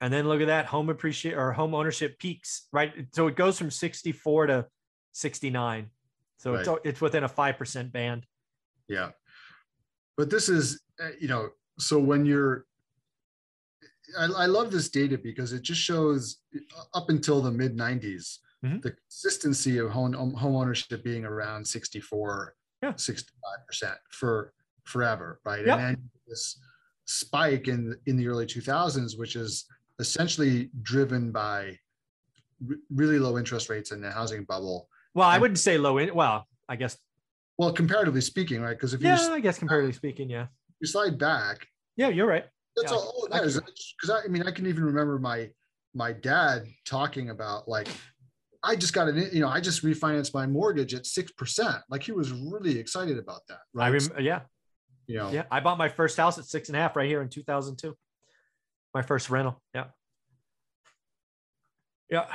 And 0.00 0.10
then 0.10 0.26
look 0.26 0.40
at 0.40 0.46
that 0.46 0.64
home 0.64 0.88
appreciate 0.88 1.34
or 1.34 1.52
home 1.52 1.74
ownership 1.74 2.18
peaks, 2.18 2.68
right? 2.72 2.90
So 3.12 3.26
it 3.26 3.36
goes 3.36 3.58
from 3.58 3.70
64 3.70 4.46
to 4.46 4.66
69. 5.12 5.90
So 6.38 6.54
it's, 6.54 6.68
Right. 6.68 6.78
it's 6.84 7.02
within 7.02 7.24
a 7.24 7.28
5% 7.28 7.92
band. 7.92 8.24
yeah. 8.88 9.10
But 10.16 10.30
this 10.30 10.48
is, 10.48 10.80
uh, 10.98 11.10
you 11.20 11.28
know, 11.28 11.50
so 11.78 11.98
when 11.98 12.24
you're, 12.24 12.64
I, 14.18 14.24
I 14.24 14.46
love 14.46 14.70
this 14.70 14.88
data 14.88 15.18
because 15.18 15.52
it 15.52 15.60
just 15.60 15.82
shows 15.82 16.38
uh, 16.56 16.84
up 16.94 17.10
until 17.10 17.42
the 17.42 17.50
mid 17.50 17.76
90s, 17.76 18.38
Mhm. 18.66 18.82
the 18.82 18.92
consistency 18.92 19.78
of 19.78 19.90
home, 19.90 20.12
home 20.12 20.56
ownership 20.56 21.02
being 21.04 21.24
around 21.24 21.66
64, 21.66 22.54
Yeah. 22.82 22.92
65% 22.96 23.98
for 24.10 24.52
forever, 24.84 25.40
right? 25.44 25.64
Yep. 25.66 25.78
And 25.78 25.96
then 25.96 26.10
this 26.26 26.58
spike 27.06 27.68
in 27.68 27.96
in 28.06 28.16
the 28.16 28.26
early 28.28 28.46
2000s, 28.46 29.16
which 29.16 29.36
is 29.36 29.66
essentially 29.98 30.70
driven 30.82 31.32
by 31.32 31.78
re- 32.64 32.76
really 32.90 33.18
low 33.18 33.38
interest 33.38 33.68
rates 33.68 33.92
in 33.92 34.00
the 34.00 34.10
housing 34.10 34.44
bubble. 34.44 34.88
Well, 35.14 35.28
I 35.28 35.34
And- 35.34 35.42
wouldn't 35.42 35.58
say 35.58 35.78
low 35.78 35.98
in. 35.98 36.14
Well, 36.14 36.46
I 36.68 36.76
guess 36.76 36.98
Well, 37.58 37.72
comparatively 37.72 38.20
speaking, 38.20 38.60
right? 38.60 38.76
Because 38.76 38.92
if 38.92 39.00
you, 39.00 39.08
yeah, 39.08 39.28
I 39.30 39.40
guess 39.40 39.58
comparatively 39.58 39.94
speaking, 39.94 40.28
yeah, 40.28 40.48
you 40.80 40.86
slide 40.86 41.16
back, 41.18 41.66
yeah, 41.96 42.08
you're 42.08 42.26
right. 42.26 42.44
that's 42.76 42.92
Yeah, 42.92 42.98
all 42.98 43.28
I 43.32 43.38
that 43.38 43.46
is. 43.46 43.58
Because 43.58 44.10
I, 44.10 44.24
I 44.24 44.28
mean, 44.28 44.42
I 44.42 44.50
can 44.50 44.66
even 44.66 44.84
remember 44.84 45.18
my 45.18 45.50
my 45.94 46.12
dad 46.12 46.66
talking 46.84 47.30
about 47.30 47.66
like, 47.66 47.88
I 48.66 48.76
just 48.76 48.92
got 48.92 49.08
an, 49.08 49.30
you 49.32 49.40
know, 49.40 49.48
I 49.48 49.60
just 49.60 49.84
refinanced 49.84 50.34
my 50.34 50.46
mortgage 50.46 50.92
at 50.94 51.06
six 51.06 51.30
percent. 51.32 51.76
Like 51.88 52.02
he 52.02 52.12
was 52.12 52.32
really 52.32 52.78
excited 52.78 53.16
about 53.18 53.42
that, 53.48 53.60
Right. 53.72 53.86
I 53.86 53.88
remember. 53.88 54.20
Yeah, 54.20 54.40
you 55.06 55.16
know, 55.18 55.30
yeah. 55.30 55.44
I 55.50 55.60
bought 55.60 55.78
my 55.78 55.88
first 55.88 56.16
house 56.16 56.36
at 56.38 56.44
six 56.44 56.68
and 56.68 56.76
a 56.76 56.80
half 56.80 56.96
right 56.96 57.08
here 57.08 57.22
in 57.22 57.28
2002. 57.28 57.96
My 58.92 59.02
first 59.02 59.30
rental. 59.30 59.62
Yeah. 59.74 59.84
Yeah. 62.10 62.26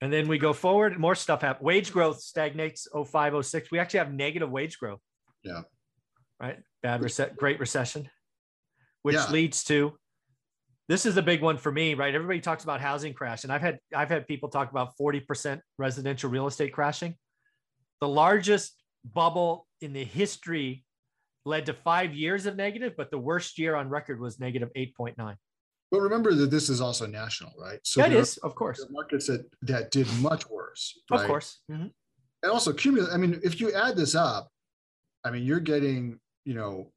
And 0.00 0.12
then 0.12 0.28
we 0.28 0.38
go 0.38 0.52
forward, 0.52 0.98
more 0.98 1.14
stuff 1.14 1.40
happens. 1.42 1.64
Wage 1.64 1.92
growth 1.92 2.20
stagnates 2.20 2.86
05, 2.92 3.44
06. 3.44 3.70
We 3.70 3.78
actually 3.78 3.98
have 3.98 4.12
negative 4.12 4.50
wage 4.50 4.78
growth. 4.78 5.00
Yeah. 5.42 5.62
Right. 6.40 6.58
Bad 6.82 7.02
reset, 7.02 7.36
great 7.36 7.58
recession, 7.58 8.08
which 9.02 9.16
Yeah. 9.16 9.30
leads 9.30 9.64
to 9.64 9.98
this 10.88 11.04
is 11.04 11.16
a 11.16 11.22
big 11.22 11.42
one 11.42 11.58
for 11.58 11.70
me, 11.70 11.94
right? 11.94 12.14
Everybody 12.14 12.40
talks 12.40 12.64
about 12.64 12.80
housing 12.80 13.12
crash, 13.12 13.44
and 13.44 13.52
I've 13.52 13.60
had 13.60 13.78
I've 13.94 14.08
had 14.08 14.26
people 14.26 14.48
talk 14.48 14.70
about 14.70 14.92
40% 15.00 15.60
residential 15.78 16.30
real 16.30 16.46
estate 16.46 16.72
crashing. 16.72 17.14
The 18.00 18.08
largest 18.08 18.74
bubble 19.04 19.66
in 19.80 19.92
the 19.92 20.04
history 20.04 20.84
led 21.44 21.66
to 21.66 21.74
five 21.74 22.14
years 22.14 22.46
of 22.46 22.56
negative, 22.56 22.94
but 22.96 23.10
the 23.10 23.18
worst 23.18 23.58
year 23.58 23.74
on 23.74 23.88
record 23.88 24.20
was 24.20 24.40
negative 24.40 24.70
8.9. 24.76 25.36
But 25.90 26.00
remember 26.00 26.34
that 26.34 26.50
this 26.50 26.68
is 26.68 26.80
also 26.80 27.06
national, 27.06 27.52
right? 27.58 27.80
So 27.82 28.00
that 28.00 28.12
is, 28.12 28.36
of 28.38 28.54
course, 28.54 28.84
markets 28.90 29.26
that 29.26 29.46
that 29.62 29.90
did 29.90 30.06
much 30.20 30.48
worse. 30.48 30.98
Right? 31.10 31.20
Of 31.20 31.26
course. 31.26 31.60
Mm-hmm. 31.70 31.86
And 32.42 32.52
also 32.52 32.72
cumulative. 32.72 33.14
I 33.14 33.18
mean, 33.18 33.40
if 33.42 33.60
you 33.60 33.72
add 33.72 33.96
this 33.96 34.14
up, 34.14 34.48
I 35.24 35.30
mean, 35.30 35.44
you're 35.44 35.60
getting, 35.60 36.18
you 36.44 36.54
know, 36.54 36.92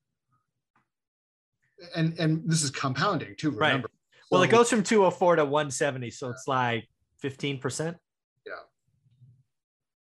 and 1.96 2.18
and 2.20 2.42
this 2.46 2.64
is 2.64 2.70
compounding 2.70 3.36
too. 3.38 3.52
Remember. 3.52 3.88
Right. 3.88 4.30
Well, 4.32 4.42
so, 4.42 4.46
it 4.46 4.52
goes 4.52 4.70
from 4.70 4.84
204 4.84 5.38
to 5.38 5.46
170, 5.46 6.10
so 6.12 6.30
it's 6.30 6.48
like 6.48 6.88
15 7.20 7.60
percent. 7.60 7.98
Yeah. 8.46 8.54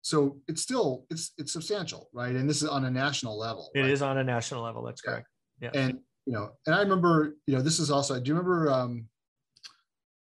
So 0.02 0.38
it's 0.48 0.62
still 0.62 1.06
it's 1.10 1.32
it's 1.38 1.52
substantial, 1.52 2.10
right? 2.14 2.36
And 2.36 2.50
this 2.50 2.62
is 2.62 2.68
on 2.68 2.86
a 2.86 2.92
national 2.92 3.38
level. 3.38 3.72
It 3.74 3.82
right? 3.82 3.90
is 3.90 4.02
on 4.02 4.18
a 4.18 4.24
national 4.24 4.64
level. 4.64 4.84
That's 4.84 5.02
correct. 5.02 5.28
Yeah. 5.60 5.72
yeah. 5.74 5.82
And 5.82 6.00
you 6.26 6.34
know, 6.34 6.52
and 6.66 6.76
I 6.76 6.82
remember, 6.82 7.36
you 7.48 7.56
know, 7.56 7.62
this 7.62 7.80
is 7.80 7.90
also. 7.92 8.20
Do 8.20 8.28
you 8.28 8.36
remember? 8.36 8.72
um 8.72 9.08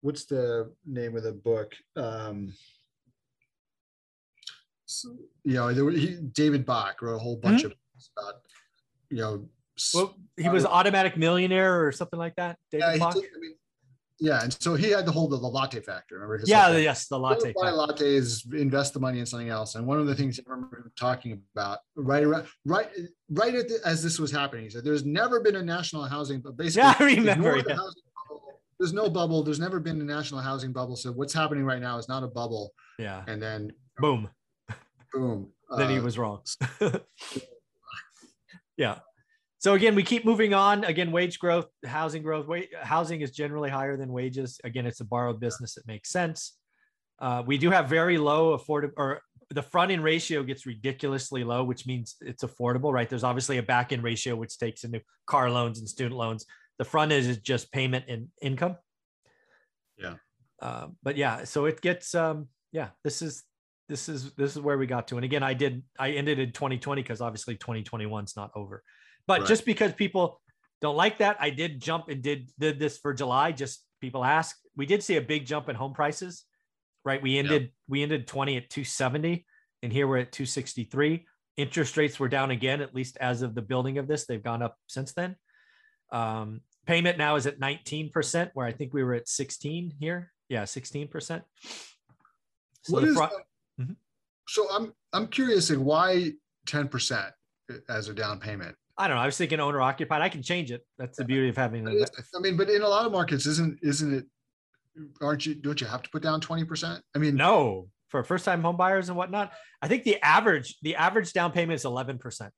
What's 0.01 0.27
the 0.27 0.73
name 0.87 1.17
of 1.17 1.25
the 1.25 1.33
book? 1.33 1.75
Um 1.97 2.53
so, 4.89 5.15
you 5.45 5.55
know, 5.55 5.73
there, 5.75 5.91
he, 5.91 6.17
David 6.33 6.65
Bach 6.65 7.03
wrote 7.03 7.17
a 7.17 7.19
whole 7.19 7.37
bunch 7.37 7.63
mm-hmm. 7.63 7.73
of 7.73 7.75
about, 8.17 8.41
you 9.11 9.19
know, 9.19 9.49
well, 9.95 10.17
he 10.37 10.49
was 10.49 10.65
automatic 10.65 11.17
millionaire 11.17 11.87
or 11.87 11.93
something 11.93 12.19
like 12.19 12.35
that. 12.37 12.59
David 12.71 13.01
yeah, 13.01 13.11
did, 13.13 13.25
I 13.25 13.39
mean, 13.41 13.55
yeah, 14.21 14.43
and 14.43 14.57
so 14.61 14.75
he 14.75 14.91
had 14.91 15.07
the 15.07 15.13
whole 15.13 15.33
of 15.33 15.41
the 15.41 15.47
latte 15.47 15.81
factor. 15.81 16.17
Remember? 16.17 16.39
His 16.39 16.49
yeah, 16.49 16.77
yes, 16.77 17.07
the 17.07 17.19
latte. 17.19 17.53
Buy 17.53 17.71
lattes, 17.71 18.53
invest 18.53 18.93
the 18.93 19.01
money 19.01 19.21
in 19.21 19.27
something 19.27 19.49
else. 19.49 19.77
And 19.77 19.87
one 19.87 20.01
of 20.01 20.07
the 20.07 20.15
things 20.15 20.41
I 20.41 20.51
remember 20.51 20.79
him 20.79 20.93
talking 20.99 21.41
about 21.55 21.79
right 21.95 22.25
around, 22.25 22.47
right, 22.65 22.89
right 23.31 23.53
the, 23.53 23.79
as 23.85 24.03
this 24.03 24.19
was 24.19 24.33
happening, 24.33 24.65
he 24.65 24.71
said, 24.71 24.83
"There's 24.85 25.05
never 25.05 25.41
been 25.41 25.55
a 25.57 25.63
national 25.63 26.05
housing, 26.05 26.41
but 26.41 26.57
basically, 26.57 26.89
yeah, 26.89 26.95
I 26.99 27.05
remember. 27.05 27.59
Yeah. 27.59 27.77
There's 28.81 28.93
no 28.93 29.09
bubble. 29.09 29.43
There's 29.43 29.61
never 29.61 29.81
been 29.81 30.01
a 30.01 30.05
national 30.05 30.41
housing 30.41 30.73
bubble. 30.73 30.97
So 30.97 31.11
what's 31.13 31.33
happening 31.33 31.65
right 31.65 31.81
now 31.81 31.99
is 31.99 32.09
not 32.09 32.23
a 32.23 32.29
bubble. 32.29 32.73
Yeah. 32.99 33.25
And 33.27 33.43
then 33.43 33.73
boom, 33.99 34.29
boom. 35.13 35.49
then 35.77 35.87
uh, 35.87 35.91
he 35.91 36.01
was 36.01 36.19
wrong. 36.19 36.43
yeah. 38.77 38.99
So 39.61 39.75
again, 39.75 39.97
we 39.97 40.05
keep 40.05 40.25
moving 40.25 40.55
on. 40.55 40.85
Again, 40.85 41.11
wage 41.11 41.39
growth, 41.39 41.67
housing 41.85 42.23
growth. 42.23 42.47
Wait, 42.47 42.71
housing 42.81 43.23
is 43.23 43.33
generally 43.33 43.71
higher 43.71 43.97
than 43.97 44.13
wages. 44.13 44.61
Again, 44.63 44.87
it's 44.87 45.01
a 45.01 45.05
borrowed 45.05 45.41
business. 45.41 45.77
It 45.77 45.85
makes 45.87 46.11
sense. 46.11 46.57
Uh, 47.19 47.43
we 47.45 47.59
do 47.59 47.71
have 47.71 47.89
very 47.89 48.19
low 48.19 48.57
affordable, 48.57 48.93
or 48.97 49.21
the 49.51 49.63
front 49.63 49.91
end 49.91 50.05
ratio 50.05 50.45
gets 50.45 50.65
ridiculously 50.65 51.43
low, 51.43 51.65
which 51.65 51.87
means 51.87 52.15
it's 52.21 52.45
affordable, 52.45 52.93
right? 52.93 53.09
There's 53.09 53.25
obviously 53.25 53.59
a 53.59 53.63
back 53.63 53.93
end 53.93 54.05
ratio 54.05 54.37
which 54.37 54.59
takes 54.59 54.85
into 54.85 55.03
car 55.27 55.51
loans 55.51 55.81
and 55.81 55.89
student 55.89 56.17
loans. 56.17 56.47
The 56.79 56.85
front 56.85 57.11
end 57.11 57.27
is 57.27 57.39
just 57.39 57.73
payment 57.73 58.05
and 58.09 58.29
income. 58.41 58.77
Yeah. 59.97 60.15
Uh, 60.63 60.89
but 61.03 61.17
yeah, 61.17 61.43
so 61.43 61.65
it 61.65 61.81
gets 61.81 62.15
um, 62.15 62.47
yeah. 62.71 62.91
This 63.03 63.23
is 63.23 63.43
this 63.89 64.09
is 64.09 64.33
this 64.35 64.55
is 64.55 64.63
where 64.63 64.79
we 64.79 64.87
got 64.87 65.09
to. 65.09 65.17
And 65.17 65.25
again, 65.25 65.43
I 65.43 65.55
did 65.55 65.83
I 65.99 66.11
ended 66.11 66.39
in 66.39 66.53
2020 66.53 67.03
because 67.03 67.21
obviously 67.21 67.57
2021 67.57 68.25
is 68.25 68.37
not 68.37 68.53
over. 68.55 68.85
But 69.29 69.41
right. 69.41 69.49
just 69.49 69.67
because 69.67 69.93
people 69.93 70.41
don't 70.81 70.97
like 70.97 71.19
that, 71.19 71.37
I 71.39 71.51
did 71.51 71.81
jump 71.81 72.09
and 72.09 72.23
did 72.23 72.51
did 72.59 72.81
this 72.81 72.99
for 72.99 73.13
July. 73.13 73.53
Just 73.53 73.85
people 74.01 74.25
ask. 74.25 74.57
We 74.75 74.87
did 74.87 75.03
see 75.03 75.17
a 75.17 75.21
big 75.21 75.45
jump 75.47 75.69
in 75.69 75.77
home 75.77 75.93
prices, 75.93 76.45
right? 77.05 77.23
We 77.23 77.39
ended 77.39 77.63
yep. 77.63 77.71
we 77.89 78.03
ended 78.03 78.27
20 78.27 78.57
at 78.57 78.71
270, 78.71 79.45
and 79.83 79.93
here 79.93 80.09
we're 80.09 80.19
at 80.19 80.33
263. 80.33 81.27
Interest 81.59 81.97
rates 81.97 82.19
were 82.19 82.29
down 82.29 82.51
again, 82.51 82.81
at 82.81 82.95
least 82.95 83.19
as 83.21 83.43
of 83.43 83.55
the 83.55 83.63
building 83.63 83.99
of 83.99 84.09
this. 84.09 84.27
They've 84.27 84.43
gone 84.43 84.63
up 84.63 84.77
since 84.87 85.13
then. 85.13 85.37
Um, 86.11 86.63
payment 86.87 87.19
now 87.19 87.37
is 87.37 87.47
at 87.47 87.61
19%, 87.61 88.51
where 88.55 88.67
I 88.67 88.73
think 88.73 88.95
we 88.95 89.03
were 89.03 89.13
at 89.15 89.29
16 89.29 89.95
here. 90.01 90.33
Yeah, 90.49 90.63
16%. 90.63 91.43
So 92.83 92.95
what 92.95 93.05
is 93.05 93.17
mm-hmm. 93.19 93.93
so 94.47 94.67
I'm 94.73 94.95
I'm 95.13 95.27
curious 95.27 95.69
like 95.69 95.81
why 95.81 96.33
10% 96.67 97.31
as 97.91 98.09
a 98.09 98.15
down 98.15 98.41
payment? 98.41 98.75
I 98.99 99.07
don't 99.07 99.17
know. 99.17 99.23
I 99.23 99.27
was 99.27 99.37
thinking 99.37 99.61
owner 99.61 99.81
occupied. 99.81 100.23
I 100.23 100.29
can 100.29 100.43
change 100.43 100.73
it. 100.73 100.85
That's 100.99 101.19
the 101.19 101.25
beauty 101.25 101.49
of 101.49 101.57
having. 101.57 101.87
It. 101.87 102.11
I 102.35 102.41
mean, 102.41 102.57
but 102.57 102.69
in 102.69 102.83
a 102.83 102.89
lot 102.89 103.07
of 103.07 103.13
markets, 103.13 103.47
isn't 103.47 103.79
isn't 103.81 104.13
it? 104.13 104.25
Aren't 105.23 105.47
you? 105.47 105.55
Don't 105.55 105.81
you 105.81 105.87
have 105.87 106.03
to 106.03 106.11
put 106.11 106.23
down 106.23 106.41
twenty 106.41 106.65
percent? 106.65 107.03
I 107.15 107.19
mean, 107.19 107.37
no. 107.37 107.89
For 108.09 108.25
first 108.25 108.45
time 108.45 108.63
home 108.63 108.77
buyers 108.77 109.09
and 109.09 109.17
whatnot, 109.17 109.53
I 109.81 109.89
think 109.89 110.03
the 110.03 110.21
average 110.23 110.77
the 110.83 110.97
average 110.97 111.33
down 111.33 111.53
payment 111.53 111.77
is 111.77 111.85
eleven 111.85 112.19
percent 112.19 112.53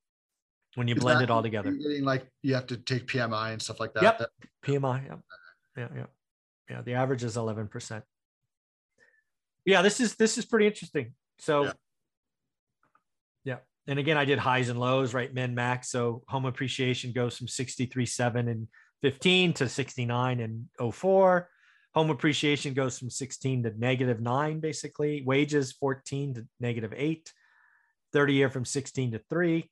when 0.77 0.89
you 0.89 0.95
blend 0.95 1.23
it 1.23 1.31
all 1.31 1.43
together. 1.43 1.77
Like 2.01 2.27
you 2.43 2.55
have 2.55 2.69
to 2.69 2.79
take 2.79 3.07
PMI 3.07 3.53
and 3.53 3.61
stuff 3.61 3.79
like 3.79 3.93
that. 3.95 4.03
Yep. 4.03 4.19
That, 4.19 4.29
PMI. 4.65 5.07
Yeah. 5.07 5.15
Yeah. 5.77 5.89
Yeah. 5.95 6.07
Yeah. 6.71 6.83
The 6.83 6.95
average 6.95 7.23
is 7.23 7.37
eleven 7.37 7.69
percent. 7.69 8.05
Yeah. 9.67 9.83
This 9.83 10.01
is 10.01 10.15
this 10.15 10.39
is 10.39 10.47
pretty 10.47 10.67
interesting. 10.67 11.13
So. 11.39 11.65
Yeah 11.65 11.73
and 13.87 13.99
again, 13.99 14.17
I 14.17 14.25
did 14.25 14.39
highs 14.39 14.69
and 14.69 14.79
lows, 14.79 15.15
right? 15.15 15.33
Min 15.33 15.55
max. 15.55 15.91
So 15.91 16.23
home 16.29 16.45
appreciation 16.45 17.13
goes 17.13 17.37
from 17.37 17.47
63.7 17.47 18.51
and 18.51 18.69
15 19.03 19.53
to 19.55 19.69
69 19.69 20.41
and 20.41 20.95
04. 20.95 21.49
Home 21.95 22.11
appreciation 22.11 22.75
goes 22.75 22.99
from 22.99 23.11
16 23.11 23.65
to 23.65 23.73
negative 23.79 24.21
nine, 24.21 24.61
basically. 24.61 25.23
Wages 25.27 25.73
14 25.73 26.35
to 26.35 26.47
negative 26.61 26.93
eight. 26.97 27.33
30 28.13 28.35
year 28.35 28.51
from 28.51 28.65
16 28.65 29.13
to 29.13 29.21
three. 29.31 29.71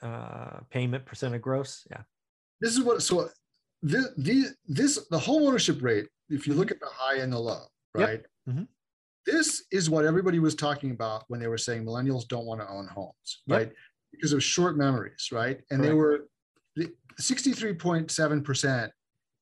Uh, 0.00 0.60
payment 0.70 1.04
percent 1.04 1.34
of 1.34 1.42
gross. 1.42 1.86
Yeah. 1.90 2.02
This 2.60 2.72
is 2.72 2.82
what, 2.82 3.02
so 3.02 3.28
the, 3.82 4.12
the, 4.16 4.46
this, 4.66 5.06
the 5.10 5.18
home 5.18 5.42
ownership 5.42 5.82
rate, 5.82 6.06
if 6.28 6.46
you 6.46 6.54
look 6.54 6.70
at 6.70 6.80
the 6.80 6.88
high 6.90 7.16
and 7.16 7.32
the 7.32 7.38
low, 7.38 7.64
right? 7.94 8.20
Yep. 8.20 8.26
Mm-hmm 8.48 8.62
this 9.28 9.64
is 9.70 9.90
what 9.90 10.04
everybody 10.04 10.38
was 10.38 10.54
talking 10.54 10.90
about 10.90 11.24
when 11.28 11.38
they 11.38 11.48
were 11.48 11.58
saying 11.58 11.84
millennials 11.84 12.26
don't 12.26 12.46
want 12.46 12.60
to 12.60 12.68
own 12.68 12.86
homes, 12.86 13.42
yep. 13.46 13.58
right? 13.58 13.72
Because 14.12 14.32
of 14.32 14.42
short 14.42 14.76
memories, 14.76 15.28
right? 15.30 15.60
And 15.70 15.82
Correct. 15.82 15.82
they 15.82 15.94
were 15.94 16.28
63.7% 17.20 18.90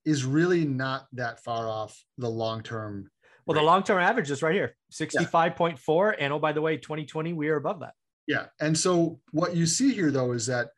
is 0.05 0.25
really 0.25 0.65
not 0.65 1.07
that 1.13 1.43
far 1.45 1.69
off 1.69 1.97
the 2.19 2.29
long 2.29 2.63
term. 2.63 3.11
Well, 3.47 3.55
rate. 3.55 3.61
the 3.61 3.67
long 3.67 3.83
term 3.85 4.01
average 4.01 4.31
is 4.31 4.43
right 4.43 4.55
here 4.55 4.75
65.4. 4.93 5.79
Yeah. 6.13 6.25
And 6.25 6.33
oh, 6.33 6.39
by 6.39 6.53
the 6.53 6.61
way, 6.61 6.77
2020, 6.77 7.33
we 7.33 7.49
are 7.49 7.57
above 7.57 7.81
that. 7.81 7.95
Yeah. 8.27 8.47
And 8.61 8.77
so 8.77 9.21
what 9.31 9.55
you 9.55 9.67
see 9.67 9.93
here, 9.93 10.11
though, 10.11 10.33
is 10.33 10.47
that, 10.47 10.71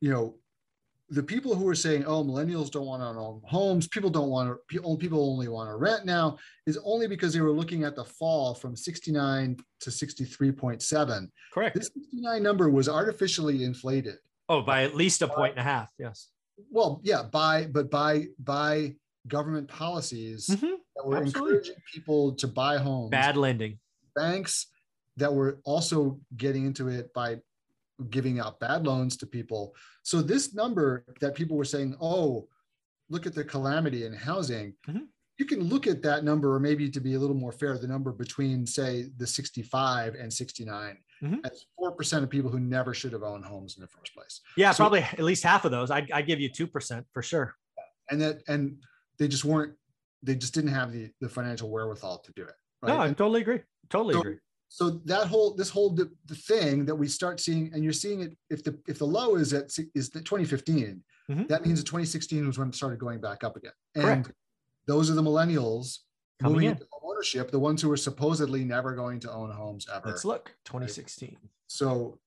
you 0.00 0.10
know, 0.10 0.34
the 1.12 1.22
people 1.22 1.54
who 1.54 1.68
are 1.68 1.74
saying, 1.74 2.04
"Oh, 2.06 2.24
millennials 2.24 2.70
don't 2.70 2.86
want 2.86 3.02
to 3.02 3.20
own 3.20 3.42
homes. 3.44 3.86
People 3.86 4.08
don't 4.08 4.30
want 4.30 4.48
to. 4.48 4.96
People 4.96 5.30
only 5.30 5.46
want 5.46 5.68
to 5.68 5.76
rent 5.76 6.06
now," 6.06 6.38
is 6.66 6.78
only 6.84 7.06
because 7.06 7.34
they 7.34 7.42
were 7.42 7.52
looking 7.52 7.84
at 7.84 7.94
the 7.94 8.04
fall 8.04 8.54
from 8.54 8.74
69 8.74 9.58
to 9.80 9.90
63.7. 9.90 11.30
Correct. 11.52 11.76
This 11.76 11.90
69 11.92 12.42
number 12.42 12.70
was 12.70 12.88
artificially 12.88 13.62
inflated. 13.62 14.16
Oh, 14.48 14.62
by 14.62 14.84
at 14.84 14.94
least 14.94 15.20
a 15.20 15.28
point 15.28 15.52
and 15.52 15.60
a 15.60 15.64
half. 15.64 15.90
Yes. 15.98 16.28
Well, 16.70 17.00
yeah, 17.04 17.24
by 17.30 17.66
but 17.66 17.90
by 17.90 18.28
by 18.38 18.94
government 19.28 19.68
policies 19.68 20.48
mm-hmm. 20.48 20.74
that 20.96 21.06
were 21.06 21.18
Absolutely. 21.18 21.56
encouraging 21.56 21.76
people 21.92 22.34
to 22.36 22.48
buy 22.48 22.78
homes. 22.78 23.10
Bad 23.10 23.36
lending. 23.36 23.78
Banks 24.16 24.66
that 25.18 25.32
were 25.32 25.60
also 25.64 26.18
getting 26.36 26.64
into 26.64 26.88
it 26.88 27.12
by 27.12 27.38
giving 28.10 28.40
out 28.40 28.60
bad 28.60 28.86
loans 28.86 29.16
to 29.18 29.26
people. 29.26 29.74
So 30.02 30.22
this 30.22 30.54
number 30.54 31.04
that 31.20 31.34
people 31.34 31.56
were 31.56 31.64
saying, 31.64 31.96
oh, 32.00 32.48
look 33.08 33.26
at 33.26 33.34
the 33.34 33.44
calamity 33.44 34.06
in 34.06 34.12
housing. 34.12 34.74
Mm-hmm. 34.88 35.04
You 35.38 35.44
can 35.46 35.60
look 35.60 35.86
at 35.86 36.02
that 36.02 36.24
number, 36.24 36.54
or 36.54 36.60
maybe 36.60 36.90
to 36.90 37.00
be 37.00 37.14
a 37.14 37.18
little 37.18 37.36
more 37.36 37.52
fair, 37.52 37.76
the 37.78 37.86
number 37.86 38.12
between, 38.12 38.66
say, 38.66 39.06
the 39.16 39.26
65 39.26 40.14
and 40.14 40.32
69 40.32 40.98
mm-hmm. 41.22 41.34
as 41.44 41.66
4% 41.80 42.22
of 42.22 42.30
people 42.30 42.50
who 42.50 42.60
never 42.60 42.94
should 42.94 43.12
have 43.12 43.22
owned 43.22 43.44
homes 43.44 43.76
in 43.76 43.80
the 43.80 43.88
first 43.88 44.14
place. 44.14 44.40
Yeah, 44.56 44.72
so, 44.72 44.84
probably 44.84 45.00
at 45.00 45.20
least 45.20 45.42
half 45.42 45.64
of 45.64 45.70
those. 45.70 45.90
I, 45.90 46.06
I 46.12 46.22
give 46.22 46.38
you 46.38 46.50
2% 46.50 47.04
for 47.12 47.22
sure. 47.22 47.54
And 48.10 48.20
that, 48.20 48.42
and 48.46 48.76
they 49.18 49.26
just 49.26 49.44
weren't, 49.44 49.74
they 50.22 50.34
just 50.34 50.54
didn't 50.54 50.72
have 50.72 50.92
the, 50.92 51.10
the 51.20 51.28
financial 51.28 51.70
wherewithal 51.70 52.18
to 52.18 52.32
do 52.32 52.42
it. 52.42 52.54
Right? 52.82 52.88
No, 52.94 53.00
I 53.00 53.08
totally 53.08 53.40
agree. 53.40 53.60
Totally 53.88 54.14
so, 54.14 54.20
agree 54.20 54.38
so 54.74 54.88
that 55.04 55.26
whole 55.26 55.52
this 55.52 55.68
whole 55.68 55.90
the, 55.90 56.10
the, 56.24 56.34
thing 56.34 56.86
that 56.86 56.94
we 56.94 57.06
start 57.06 57.38
seeing 57.38 57.70
and 57.74 57.84
you're 57.84 57.92
seeing 57.92 58.22
it 58.22 58.34
if 58.48 58.64
the 58.64 58.78
if 58.88 58.98
the 58.98 59.06
low 59.06 59.34
is 59.34 59.52
at 59.52 59.64
is 59.94 60.08
the 60.08 60.20
2015 60.20 61.02
mm-hmm. 61.30 61.42
that 61.46 61.66
means 61.66 61.78
that 61.78 61.84
2016 61.84 62.46
was 62.46 62.58
when 62.58 62.68
it 62.68 62.74
started 62.74 62.98
going 62.98 63.20
back 63.20 63.44
up 63.44 63.54
again. 63.54 63.72
And 63.94 64.24
Correct. 64.24 64.32
those 64.86 65.10
are 65.10 65.14
the 65.14 65.22
millennials 65.22 65.98
Coming 66.40 66.54
moving 66.54 66.68
in. 66.68 66.72
into 66.72 66.86
ownership 67.02 67.50
the 67.50 67.58
ones 67.58 67.82
who 67.82 67.92
are 67.92 67.98
supposedly 67.98 68.64
never 68.64 68.94
going 68.94 69.20
to 69.20 69.30
own 69.30 69.50
homes 69.50 69.86
ever. 69.94 70.08
Let's 70.08 70.24
look. 70.24 70.54
2016 70.64 71.36
so 71.66 72.18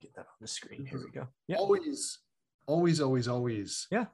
get 0.00 0.14
that 0.14 0.20
on 0.20 0.36
the 0.40 0.46
screen. 0.46 0.86
Here 0.86 1.02
we 1.04 1.10
go. 1.10 1.26
Yeah. 1.48 1.56
Always 1.56 2.20
always 2.68 3.00
always 3.00 3.26
always 3.26 3.88
yeah. 3.90 4.06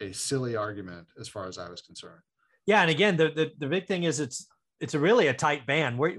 a, 0.00 0.06
a 0.06 0.12
silly 0.14 0.56
argument 0.56 1.08
as 1.20 1.28
far 1.28 1.46
as 1.46 1.58
I 1.58 1.68
was 1.68 1.82
concerned. 1.82 2.22
Yeah, 2.64 2.80
and 2.80 2.90
again, 2.90 3.18
the 3.18 3.28
the, 3.28 3.52
the 3.58 3.66
big 3.66 3.86
thing 3.86 4.04
is 4.04 4.18
it's 4.18 4.46
it's 4.82 4.94
a 4.94 4.98
really 4.98 5.28
a 5.28 5.34
tight 5.34 5.66
band 5.66 5.96
where 5.96 6.18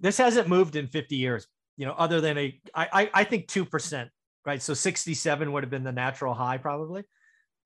this 0.00 0.16
hasn't 0.16 0.48
moved 0.48 0.76
in 0.76 0.86
50 0.86 1.16
years. 1.16 1.46
You 1.76 1.86
know, 1.86 1.92
other 1.92 2.20
than 2.20 2.38
a 2.38 2.60
I 2.74 3.10
I 3.12 3.24
think 3.24 3.48
two 3.48 3.64
percent, 3.64 4.08
right? 4.46 4.62
So 4.62 4.72
67 4.74 5.52
would 5.52 5.62
have 5.64 5.70
been 5.70 5.82
the 5.84 5.92
natural 5.92 6.32
high 6.32 6.56
probably. 6.56 7.02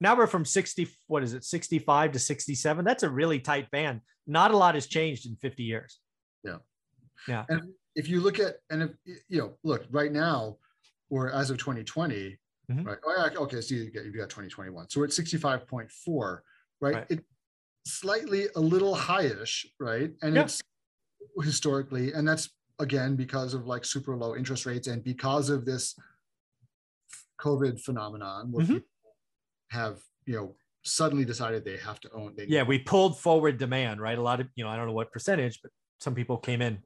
Now 0.01 0.17
we're 0.17 0.29
from 0.29 0.45
60, 0.45 0.89
what 1.09 1.23
is 1.25 1.35
it, 1.35 1.45
65 1.45 2.13
to 2.13 2.19
67? 2.19 2.85
That's 2.85 3.03
a 3.03 3.11
really 3.11 3.41
tight 3.41 3.71
band. 3.71 4.01
Not 4.27 4.53
a 4.53 4.57
lot 4.57 4.75
has 4.77 4.87
changed 4.87 5.27
in 5.27 5.35
50 5.37 5.65
years. 5.65 5.99
Yeah. 6.45 6.59
Yeah. 7.27 7.45
And 7.49 7.73
if 7.97 8.09
you 8.09 8.21
look 8.21 8.39
at, 8.39 8.57
and 8.71 8.83
if, 8.85 8.91
you 9.29 9.41
know, 9.41 9.59
look, 9.65 9.87
right 9.91 10.13
now, 10.13 10.59
or 11.11 11.33
as 11.33 11.51
of 11.51 11.59
2020, 11.59 12.39
Mhm. 12.71 12.87
right? 12.87 12.99
Oh, 13.05 13.29
yeah, 13.33 13.39
okay, 13.39 13.61
so 13.61 13.75
you 13.75 13.91
got, 13.91 14.05
you've 14.05 14.15
got 14.15 14.29
2021. 14.31 14.89
So 14.89 15.01
we're 15.01 15.07
at 15.07 15.13
65.4, 15.13 16.43
right? 16.81 16.95
Right. 16.95 17.07
It 17.11 17.25
slightly 17.89 18.49
a 18.55 18.61
little 18.61 18.95
highish, 18.95 19.65
right? 19.81 20.13
And 20.23 20.35
Yeah. 20.35 20.43
it's 20.43 20.61
historically, 21.43 22.13
and 22.13 22.27
that's 22.27 22.51
again 22.79 23.17
because 23.17 23.55
of 23.55 23.67
like 23.67 23.85
super 23.85 24.17
low 24.17 24.37
interest 24.37 24.67
rates 24.67 24.87
and 24.87 25.03
because 25.03 25.51
of 25.51 25.65
this 25.65 25.97
COVID 27.41 27.81
phenomenon 27.81 28.53
where 28.53 28.65
Mhm. 28.65 28.75
people 28.75 28.89
have, 29.71 30.03
you 30.27 30.35
know, 30.35 30.57
suddenly 30.85 31.25
decided 31.25 31.65
they 31.65 31.77
have 31.77 32.01
to 32.01 32.11
own. 32.13 32.35
They 32.37 32.47
Yeah, 32.47 32.63
we 32.63 32.79
pulled 32.79 33.19
forward 33.19 33.59
demand, 33.59 34.01
right? 34.01 34.19
A 34.19 34.23
lot 34.23 34.41
of, 34.41 34.49
you 34.55 34.65
know, 34.65 34.71
I 34.71 34.77
don't 34.77 34.87
know 34.87 34.93
what 34.93 35.13
percentage, 35.13 35.61
but 35.63 35.73
some 36.01 36.15
people 36.15 36.39
came 36.39 36.63
in. 36.63 36.83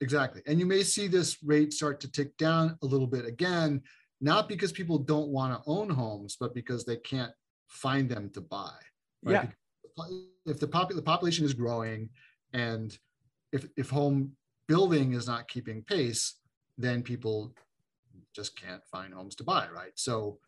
Exactly. 0.00 0.42
And 0.46 0.60
you 0.60 0.66
may 0.66 0.82
see 0.84 1.08
this 1.08 1.42
rate 1.42 1.72
start 1.72 2.00
to 2.00 2.10
tick 2.10 2.36
down 2.36 2.78
a 2.82 2.86
little 2.86 3.06
bit 3.06 3.24
again, 3.24 3.82
not 4.20 4.48
because 4.48 4.72
people 4.72 4.98
don't 4.98 5.28
want 5.28 5.52
to 5.52 5.68
own 5.68 5.90
homes, 5.90 6.36
but 6.38 6.54
because 6.54 6.84
they 6.84 6.96
can't 6.98 7.34
find 7.66 8.08
them 8.08 8.30
to 8.30 8.40
buy. 8.40 8.78
Yeah. 9.22 9.42
Because 9.42 9.56
If 10.46 10.58
the, 10.60 10.68
popu- 10.68 10.94
the 10.94 11.02
population 11.02 11.44
is 11.44 11.52
growing 11.52 12.08
and 12.52 12.96
if, 13.52 13.66
if 13.76 13.90
home 13.90 14.32
building 14.66 15.14
is 15.14 15.26
not 15.26 15.48
keeping 15.48 15.82
pace, 15.82 16.40
then 16.76 17.02
people 17.02 17.54
just 18.34 18.58
can't 18.60 18.82
find 18.90 19.12
homes 19.12 19.34
to 19.36 19.44
buy, 19.44 19.68
right? 19.74 19.92
So 19.94 20.38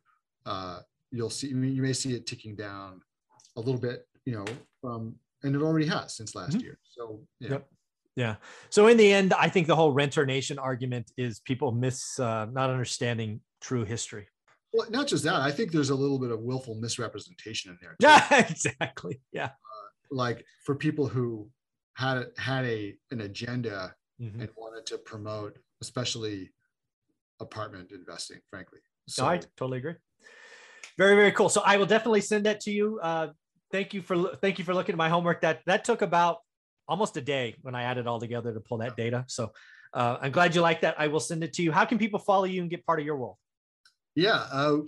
uh, 0.46 0.80
you'll 1.10 1.30
see, 1.30 1.48
you 1.48 1.56
may- 1.56 1.92
see 1.92 2.14
it 2.14 2.26
ticking 2.26 2.54
down 2.56 3.00
a 3.56 3.60
little 3.60 3.80
bit, 3.80 4.06
you 4.24 4.34
know, 4.34 4.44
from, 4.80 5.16
and 5.42 5.54
it 5.56 5.62
already 5.62 5.86
has 5.86 6.16
since 6.16 6.34
last 6.34 6.58
Mhm. 6.58 6.62
year. 6.62 6.78
So, 6.84 7.20
yeah. 7.40 7.50
Yep. 7.50 7.68
Yeah. 8.16 8.36
So 8.70 8.88
in 8.88 8.96
the 8.96 9.12
end, 9.12 9.32
I 9.32 9.48
think 9.48 9.66
the 9.66 9.76
whole 9.76 9.92
renter 9.92 10.26
nation 10.26 10.58
argument 10.58 11.10
is 11.16 11.40
people 11.40 11.72
miss 11.72 12.18
uh, 12.18 12.46
not 12.46 12.68
understanding 12.70 13.40
true 13.60 13.84
history. 13.84 14.28
Well, 14.72 14.88
not 14.90 15.06
just 15.08 15.24
that. 15.24 15.34
I 15.34 15.50
think 15.50 15.72
there's 15.72 15.90
a 15.90 15.94
little 15.94 16.18
bit 16.18 16.30
of 16.30 16.40
willful 16.40 16.76
misrepresentation 16.76 17.70
in 17.72 17.78
there. 17.80 17.96
too. 17.98 18.06
Yeah, 18.06 18.46
exactly. 18.50 19.20
Yeah. 19.32 19.50
Like 20.10 20.44
for 20.64 20.74
people 20.74 21.06
who 21.08 21.48
had 21.94 22.18
a- 22.18 22.40
had 22.40 22.64
a 22.64 22.96
an 23.10 23.20
agenda 23.22 23.94
Mhm. 24.20 24.40
and 24.40 24.50
wanted 24.56 24.86
to 24.86 24.98
promote, 24.98 25.58
especially 25.80 26.52
apartment 27.40 27.90
investing, 27.92 28.38
frankly. 28.50 28.80
So 29.08 29.26
I 29.26 29.38
totally 29.56 29.78
agree. 29.78 29.94
Very, 30.98 31.14
very 31.16 31.32
cool. 31.32 31.48
So 31.48 31.62
I 31.64 31.76
will 31.78 31.86
definitely 31.86 32.20
send 32.20 32.44
that 32.46 32.60
to 32.60 32.70
you. 32.70 33.00
Uh, 33.02 33.28
thank 33.72 33.94
you 33.94 34.02
for 34.02 34.36
thank 34.36 34.58
you 34.58 34.64
for 34.64 34.74
looking 34.74 34.92
at 34.92 34.98
my 34.98 35.08
homework. 35.08 35.40
That 35.40 35.62
that 35.66 35.84
took 35.84 36.02
about 36.02 36.38
almost 36.86 37.16
a 37.16 37.20
day 37.20 37.54
when 37.62 37.74
I 37.74 37.84
added 37.84 38.06
all 38.06 38.20
together 38.20 38.52
to 38.52 38.60
pull 38.60 38.78
that 38.78 38.96
data. 38.96 39.24
So 39.28 39.52
uh, 39.94 40.18
I'm 40.20 40.32
glad 40.32 40.54
you 40.54 40.60
like 40.60 40.82
that. 40.82 40.94
I 40.98 41.06
will 41.08 41.20
send 41.20 41.42
it 41.44 41.52
to 41.54 41.62
you. 41.62 41.72
How 41.72 41.84
can 41.84 41.98
people 41.98 42.18
follow 42.18 42.44
you 42.44 42.60
and 42.62 42.70
get 42.70 42.84
part 42.84 43.00
of 43.00 43.06
your 43.06 43.16
world? 43.16 43.36
Yeah, 44.14 44.46
uh, 44.52 44.78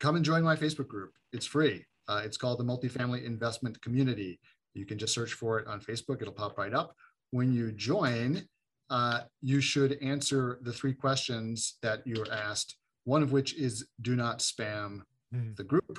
come 0.00 0.16
and 0.16 0.24
join 0.24 0.42
my 0.42 0.56
Facebook 0.56 0.88
group. 0.88 1.12
It's 1.32 1.46
free. 1.46 1.84
Uh, 2.08 2.22
it's 2.24 2.36
called 2.36 2.58
the 2.58 2.64
Multifamily 2.64 3.24
Investment 3.24 3.80
Community. 3.82 4.38
You 4.74 4.86
can 4.86 4.98
just 4.98 5.14
search 5.14 5.32
for 5.32 5.58
it 5.58 5.66
on 5.66 5.80
Facebook. 5.80 6.20
It'll 6.20 6.32
pop 6.32 6.58
right 6.58 6.72
up. 6.74 6.94
When 7.30 7.52
you 7.52 7.72
join, 7.72 8.42
uh, 8.90 9.22
you 9.42 9.60
should 9.60 9.98
answer 10.02 10.58
the 10.62 10.72
three 10.72 10.94
questions 10.94 11.78
that 11.82 12.06
you're 12.06 12.30
asked. 12.32 12.76
One 13.04 13.22
of 13.22 13.32
which 13.32 13.54
is 13.54 13.86
do 14.02 14.14
not 14.16 14.38
spam 14.38 15.02
Hmm. 15.32 15.54
the 15.56 15.64
group. 15.64 15.98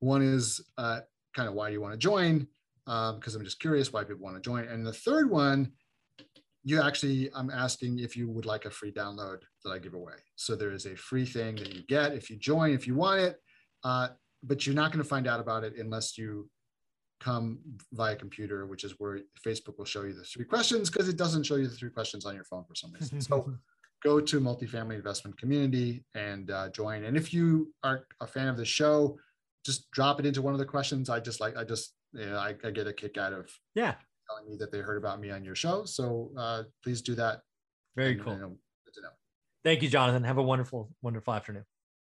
One 0.00 0.22
is 0.22 0.60
uh, 0.78 1.00
kind 1.34 1.48
of 1.48 1.54
why 1.54 1.68
do 1.68 1.74
you 1.74 1.80
want 1.80 1.92
to 1.92 1.98
join? 1.98 2.46
Because 2.86 3.34
I'm 3.34 3.44
just 3.44 3.60
curious 3.60 3.92
why 3.92 4.04
people 4.04 4.24
want 4.24 4.36
to 4.36 4.42
join. 4.42 4.64
And 4.64 4.86
the 4.86 4.92
third 4.92 5.30
one, 5.30 5.72
you 6.64 6.80
actually, 6.80 7.30
I'm 7.34 7.50
asking 7.50 7.98
if 7.98 8.16
you 8.16 8.28
would 8.30 8.46
like 8.46 8.64
a 8.64 8.70
free 8.70 8.90
download 8.90 9.38
that 9.62 9.70
I 9.70 9.78
give 9.78 9.94
away. 9.94 10.14
So 10.36 10.56
there 10.56 10.72
is 10.72 10.86
a 10.86 10.96
free 10.96 11.26
thing 11.26 11.56
that 11.56 11.74
you 11.74 11.82
get 11.82 12.14
if 12.14 12.30
you 12.30 12.36
join, 12.36 12.72
if 12.72 12.86
you 12.86 12.94
want 12.94 13.20
it. 13.20 13.36
Uh, 13.84 14.08
but 14.42 14.66
you're 14.66 14.74
not 14.74 14.90
going 14.90 15.02
to 15.02 15.08
find 15.08 15.26
out 15.26 15.40
about 15.40 15.62
it 15.64 15.74
unless 15.76 16.16
you 16.16 16.48
come 17.20 17.58
via 17.92 18.16
computer, 18.16 18.66
which 18.66 18.82
is 18.82 18.94
where 18.98 19.20
Facebook 19.46 19.78
will 19.78 19.84
show 19.84 20.02
you 20.02 20.14
the 20.14 20.24
three 20.24 20.44
questions 20.44 20.90
because 20.90 21.08
it 21.08 21.16
doesn't 21.16 21.44
show 21.44 21.56
you 21.56 21.66
the 21.66 21.74
three 21.74 21.90
questions 21.90 22.24
on 22.24 22.34
your 22.34 22.44
phone 22.44 22.64
for 22.64 22.74
some 22.74 22.92
reason. 22.92 23.20
So 23.20 23.54
go 24.02 24.20
to 24.20 24.40
multifamily 24.40 24.96
investment 24.96 25.38
community 25.38 26.04
and 26.14 26.50
uh, 26.50 26.68
join. 26.70 27.04
And 27.04 27.16
if 27.16 27.32
you 27.32 27.72
are 27.82 28.06
a 28.20 28.26
fan 28.26 28.48
of 28.48 28.56
the 28.58 28.64
show, 28.64 29.18
just 29.64 29.90
drop 29.92 30.20
it 30.20 30.26
into 30.26 30.42
one 30.42 30.52
of 30.52 30.58
the 30.58 30.66
questions. 30.66 31.08
I 31.08 31.20
just 31.20 31.40
like, 31.40 31.56
I 31.56 31.64
just, 31.64 31.94
know, 32.12 32.36
I, 32.36 32.54
I 32.62 32.70
get 32.70 32.86
a 32.86 32.92
kick 32.92 33.16
out 33.16 33.32
of 33.32 33.50
yeah. 33.74 33.94
Telling 34.28 34.48
me 34.48 34.56
that 34.56 34.70
they 34.72 34.78
heard 34.78 34.96
about 34.96 35.20
me 35.20 35.30
on 35.30 35.44
your 35.44 35.54
show. 35.54 35.84
So 35.84 36.30
uh, 36.36 36.62
please 36.82 37.02
do 37.02 37.14
that. 37.16 37.40
Very 37.96 38.12
And, 38.12 38.22
cool. 38.22 38.34
you 38.34 38.38
know, 38.40 38.56
to 38.94 39.00
know. 39.02 39.08
Thank 39.64 39.82
you, 39.82 39.88
Jonathan. 39.88 40.24
Have 40.24 40.38
a 40.38 40.42
wonderful, 40.42 40.90
wonderful 41.02 41.34
afternoon. 41.34 41.64